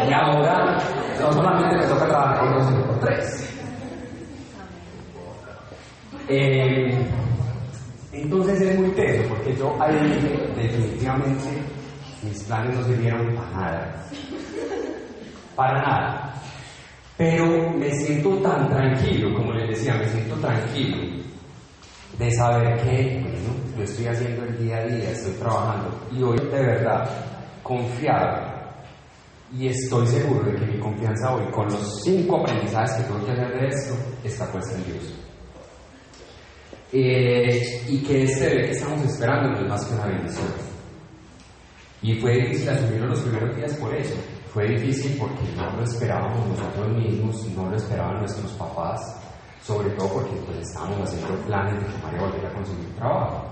[0.08, 0.78] Y ahora
[1.20, 3.50] no solamente me toca trabajar con dos, sino con tres.
[6.30, 7.08] Eh,
[8.14, 9.96] entonces es muy teso, porque yo ahí
[10.56, 11.79] definitivamente
[12.24, 14.06] mis planes no sirvieron para nada.
[15.56, 16.34] Para nada.
[17.18, 21.20] Pero me siento tan tranquilo, como les decía, me siento tranquilo
[22.18, 26.38] de saber que, bueno, lo estoy haciendo el día a día, estoy trabajando y hoy
[26.38, 27.10] de verdad
[27.64, 28.60] confiado
[29.58, 33.32] y estoy seguro de que mi confianza hoy, con los cinco aprendizajes que tengo que
[33.32, 35.14] hacer de esto, está puesta en Dios.
[36.92, 40.69] Eh, y que este bebé que estamos esperando no es más que una bendición.
[42.02, 44.16] Y fue difícil asumirlo los primeros días por eso.
[44.54, 49.00] Fue difícil porque no lo esperábamos nosotros mismos, no lo esperaban nuestros papás,
[49.62, 53.46] sobre todo porque pues, estábamos haciendo planes de que María volviera a conseguir trabajo.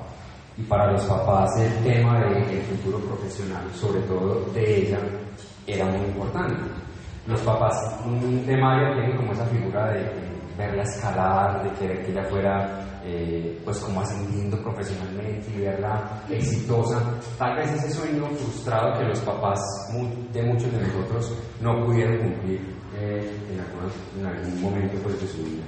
[0.58, 5.00] Y para los papás el tema del futuro profesional, sobre todo de ella,
[5.68, 6.56] era muy importante.
[7.28, 7.76] Los papás
[8.06, 10.10] de María tienen como esa figura de
[10.58, 17.02] verla escalar, de querer que ella fuera eh, pues como ascendiendo profesionalmente y verla exitosa.
[17.38, 19.60] Tal vez ese sueño frustrado que los papás
[20.34, 22.60] de muchos de nosotros no pudieron cumplir
[22.98, 25.64] eh, en, algún momento pues, de su vida.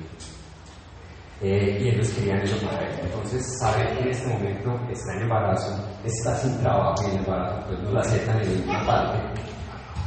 [1.41, 2.99] Eh, y ellos querían eso para ella.
[3.03, 7.67] Entonces, saber que en este momento está en embarazo, está sin trabajo y en embarazo,
[7.67, 9.41] pues no la aceptan en ninguna parte,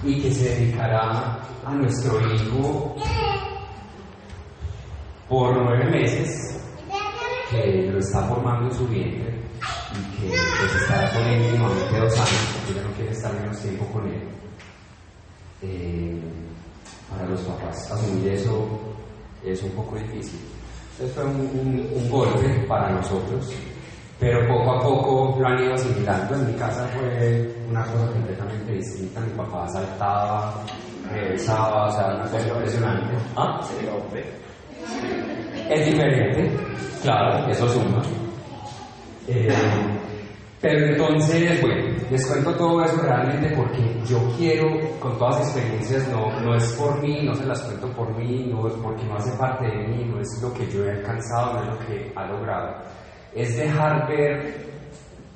[0.03, 2.95] y que se dedicará a nuestro hijo
[5.31, 6.62] por nueve meses,
[7.53, 9.35] que lo está formando en su vientre
[9.93, 13.61] y que pues, estará con él mínimamente dos años, porque ella no quiere estar menos
[13.61, 14.23] tiempo con él.
[15.63, 16.21] Eh,
[17.09, 18.67] para los papás asumir eso
[19.45, 20.41] es un poco difícil.
[20.93, 23.53] Entonces fue un, golpe para nosotros,
[24.19, 26.35] pero poco a poco lo han ido asimilando.
[26.35, 29.21] En mi casa fue una cosa completamente distinta.
[29.21, 30.63] Mi papá saltaba,
[31.11, 33.15] regresaba, o sea, una cosa impresionante.
[33.37, 33.61] ¿Ah?
[35.69, 36.51] Es diferente,
[37.03, 38.03] claro, eso suma.
[39.29, 39.49] Eh,
[40.61, 44.69] pero entonces, bueno, les cuento todo eso realmente porque yo quiero,
[45.01, 48.47] con todas las experiencias, no, no es por mí, no se las cuento por mí,
[48.47, 51.55] no es porque no hace parte de mí, no es lo que yo he alcanzado,
[51.55, 52.77] no es lo que ha logrado.
[53.35, 54.73] Es dejar ver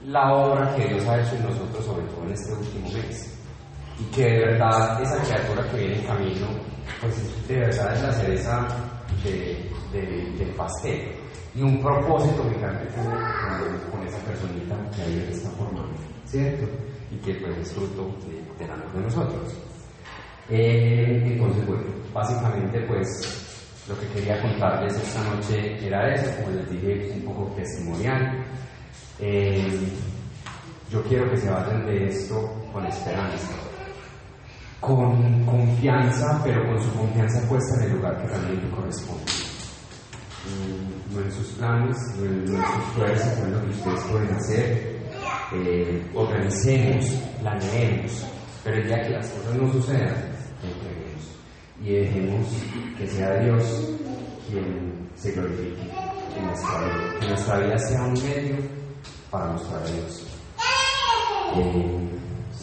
[0.04, 3.38] la obra que Dios ha hecho en nosotros, sobre todo en este último mes.
[3.98, 6.46] Y que de verdad esa criatura que viene en camino,
[7.00, 8.68] pues de verdad es la cereza
[9.24, 9.70] de,
[10.38, 11.12] del pastel
[11.54, 12.86] y un propósito muy grande
[13.90, 15.88] con, esa personita que ahí está formando,
[16.24, 16.66] ¿cierto?
[17.11, 19.54] Y que pues es fruto de, del amor de nosotros.
[20.50, 21.82] Eh, entonces, bueno,
[22.12, 23.46] básicamente pues
[23.88, 28.44] lo que quería contarles esta noche era eso, como les dije, un poco testimonial.
[29.20, 29.78] Eh,
[30.90, 33.54] yo quiero que se vayan de esto con esperanza,
[34.80, 39.46] con confianza, pero con su confianza puesta en el lugar que realmente corresponde
[41.12, 44.96] no en sus planes, no en, sus fuerzas, no en lo que ustedes pueden hacer.
[45.52, 47.06] Eh, organicemos,
[47.40, 48.26] planeemos,
[48.64, 50.14] pero el día que las cosas no sucedan,
[50.62, 51.06] entreguemos
[51.82, 52.46] y dejemos
[52.98, 53.90] que sea Dios
[54.48, 55.82] quien se glorifique
[56.36, 58.56] en nuestra vida, que nuestra vida sea un medio
[59.30, 60.26] para mostrar a Dios.
[61.56, 62.08] Eh,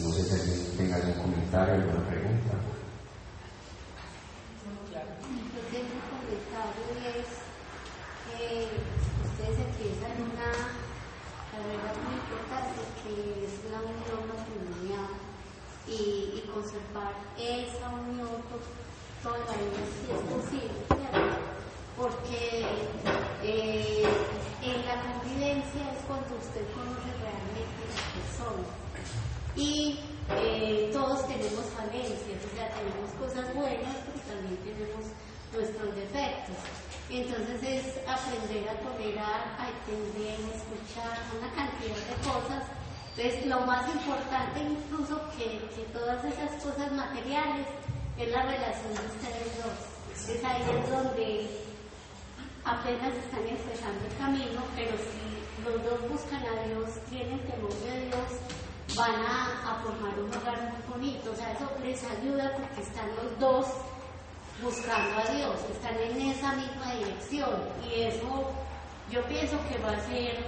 [0.04, 2.52] no sé si alguien tenga algún comentario, alguna pregunta.
[9.24, 10.52] ustedes empiezan una
[11.48, 15.08] carrera muy importante que es la unión matrimonial
[15.88, 18.60] y, y conservar esa unión por
[19.24, 20.84] toda la vida si es posible,
[21.96, 22.60] porque
[23.42, 24.04] eh,
[24.60, 28.83] en la convivencia es cuando usted conoce realmente a la persona
[29.56, 29.98] y
[30.30, 35.04] eh, todos tenemos falencias, o sea, tenemos cosas buenas, pero también tenemos
[35.52, 36.56] nuestros defectos.
[37.10, 42.64] Entonces es aprender a tolerar, a entender, a escuchar, una cantidad de cosas.
[43.16, 47.66] Entonces lo más importante incluso que, que todas esas cosas materiales
[48.18, 49.94] es la relación de ustedes dos.
[50.28, 51.50] Es ahí es donde
[52.64, 58.03] apenas están empezando el camino, pero si los dos buscan a Dios, tienen temor de
[58.96, 61.32] van a, a formar un hogar muy bonito.
[61.32, 63.66] O sea, eso les ayuda porque están los dos
[64.62, 67.50] buscando a Dios, están en esa misma dirección
[67.84, 68.50] y eso
[69.10, 70.38] yo pienso que va a ser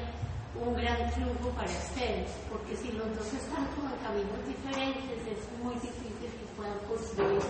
[0.54, 5.62] un gran triunfo para ustedes, porque si los dos están como en caminos diferentes es
[5.62, 7.42] muy difícil que puedan construir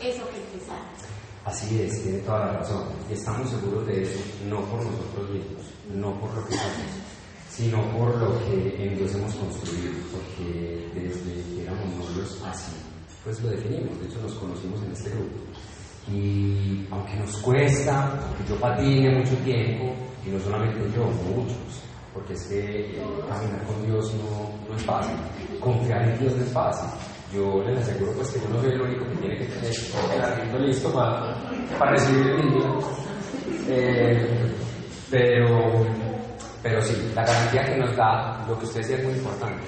[0.00, 1.18] eso que empezaron.
[1.44, 2.88] Así es, tiene toda la razón.
[3.10, 5.62] Estamos seguros de eso, no por nosotros mismos,
[5.94, 7.17] no por lo que somos,
[7.58, 12.70] sino por lo que en Dios hemos construido, porque desde que éramos novios así,
[13.24, 15.38] pues lo definimos, de hecho nos conocimos en este grupo.
[16.08, 19.92] Y aunque nos cuesta, aunque yo patine mucho tiempo,
[20.24, 21.02] y no solamente yo,
[21.34, 21.82] muchos,
[22.14, 25.16] porque es que eh, caminar con Dios no, no, es fácil,
[25.58, 26.88] confiar en Dios no es fácil.
[27.34, 29.72] Yo les aseguro pues que yo no soy el único que tiene que tener
[30.14, 31.34] el arriendo listo para,
[31.76, 32.78] para recibir el niño.
[33.68, 34.48] Eh,
[35.10, 36.07] pero,
[36.62, 39.62] pero sí, la garantía que nos da, lo que usted decía es muy importante.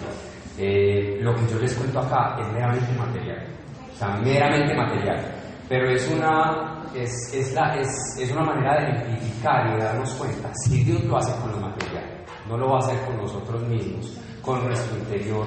[0.59, 3.47] Eh, lo que yo les cuento acá es meramente material,
[3.93, 5.35] o sea, meramente material,
[5.69, 7.89] pero es una, es, es, la, es,
[8.19, 11.61] es una manera de identificar y de darnos cuenta si Dios lo hace con lo
[11.61, 12.05] material,
[12.47, 15.47] no lo va a hacer con nosotros mismos, con nuestro interior,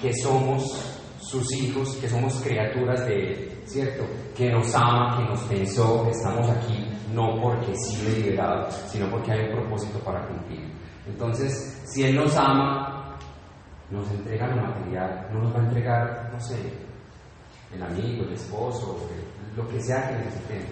[0.00, 0.62] que somos
[1.18, 4.04] sus hijos, que somos criaturas de Él, ¿cierto?
[4.36, 9.32] Que nos ama, que nos pensó, que estamos aquí, no porque sí deliberado, sino porque
[9.32, 10.73] hay un propósito para cumplir.
[11.06, 13.16] Entonces, si Él nos ama,
[13.90, 16.56] nos entrega lo material, no nos va a entregar, no sé,
[17.72, 19.08] el amigo, el esposo,
[19.56, 20.70] lo que sea que necesitemos.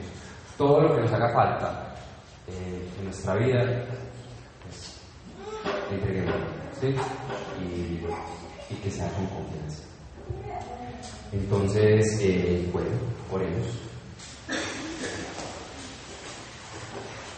[0.56, 1.94] Todo lo que nos haga falta
[2.48, 3.84] eh, en nuestra vida,
[4.64, 5.00] pues,
[5.90, 6.34] entreguemos,
[6.80, 6.94] ¿sí?
[7.62, 8.02] Y,
[8.82, 9.84] que sea con confianza.
[11.30, 12.88] Entonces, eh, bueno,
[13.30, 13.66] oremos.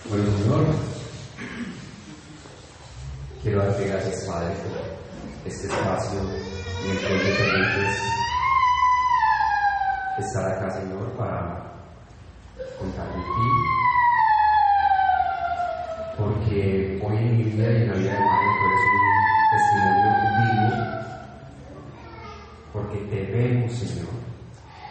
[0.09, 0.67] Bueno, Señor,
[3.45, 7.97] quiero darte gracias, Padre, por este espacio en el que me permites
[10.19, 11.63] estar acá, Señor, para
[12.79, 13.49] contar de ti.
[16.17, 20.09] Porque hoy en mi vida y en la vida de Mario tú eres un testimonio
[20.41, 20.73] vivo
[22.73, 24.15] porque te vemos, Señor.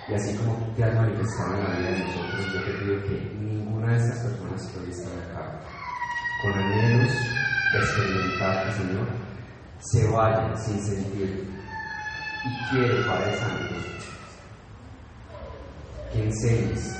[0.09, 3.03] Y así como tú te has manifestado en la vida de nosotros, yo te pido
[3.03, 5.59] que ninguna de estas personas que hoy están acá,
[6.51, 9.07] de experimentar, Señor,
[9.79, 11.49] se vaya sin sentir.
[12.45, 13.75] Y quiero, Padre Santo,
[16.11, 16.99] que enseñes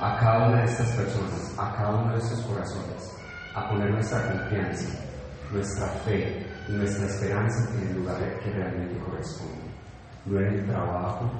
[0.00, 3.16] a cada una de estas personas, a cada uno de estos corazones,
[3.54, 4.98] a poner nuestra confianza,
[5.52, 9.72] nuestra fe y nuestra esperanza en el lugar que realmente corresponde
[10.24, 11.30] no en el trabajo,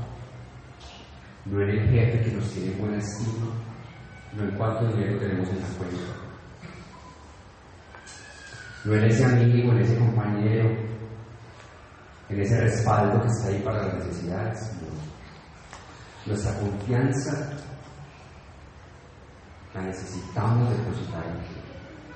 [1.46, 3.46] no en el jefe que nos tiene buena estima,
[4.34, 6.21] no en cuánto dinero tenemos en la cuenta,
[8.84, 10.70] no en ese amigo, en ese compañero,
[12.28, 14.72] en ese respaldo que está ahí para las necesidades.
[16.26, 17.50] Nuestra confianza
[19.74, 21.60] la necesitamos depositar en ti.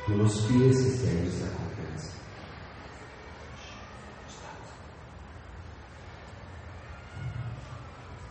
[0.06, 2.10] Tú nos pides que esté en nuestra confianza.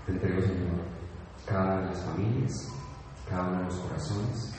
[0.05, 0.85] Te entrego, Señor,
[1.45, 2.67] cada una de las familias,
[3.29, 4.53] cada uno de los corazones,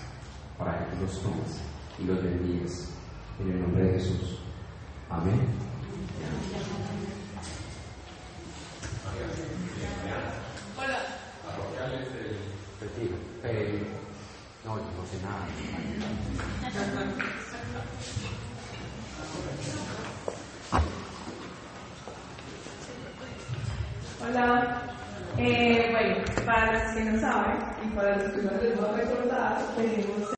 [0.58, 1.60] para que tú los tomes
[1.98, 2.95] y los bendigas.
[3.38, 4.38] En el nombre de Jesús.
[5.10, 5.40] Amén.
[10.76, 10.98] Hola.
[14.64, 15.46] No, no sé nada.
[24.22, 24.82] Hola.
[25.36, 26.16] Bueno,
[26.46, 30.35] para los que no saben y para los que no les voy a recordar, tenemos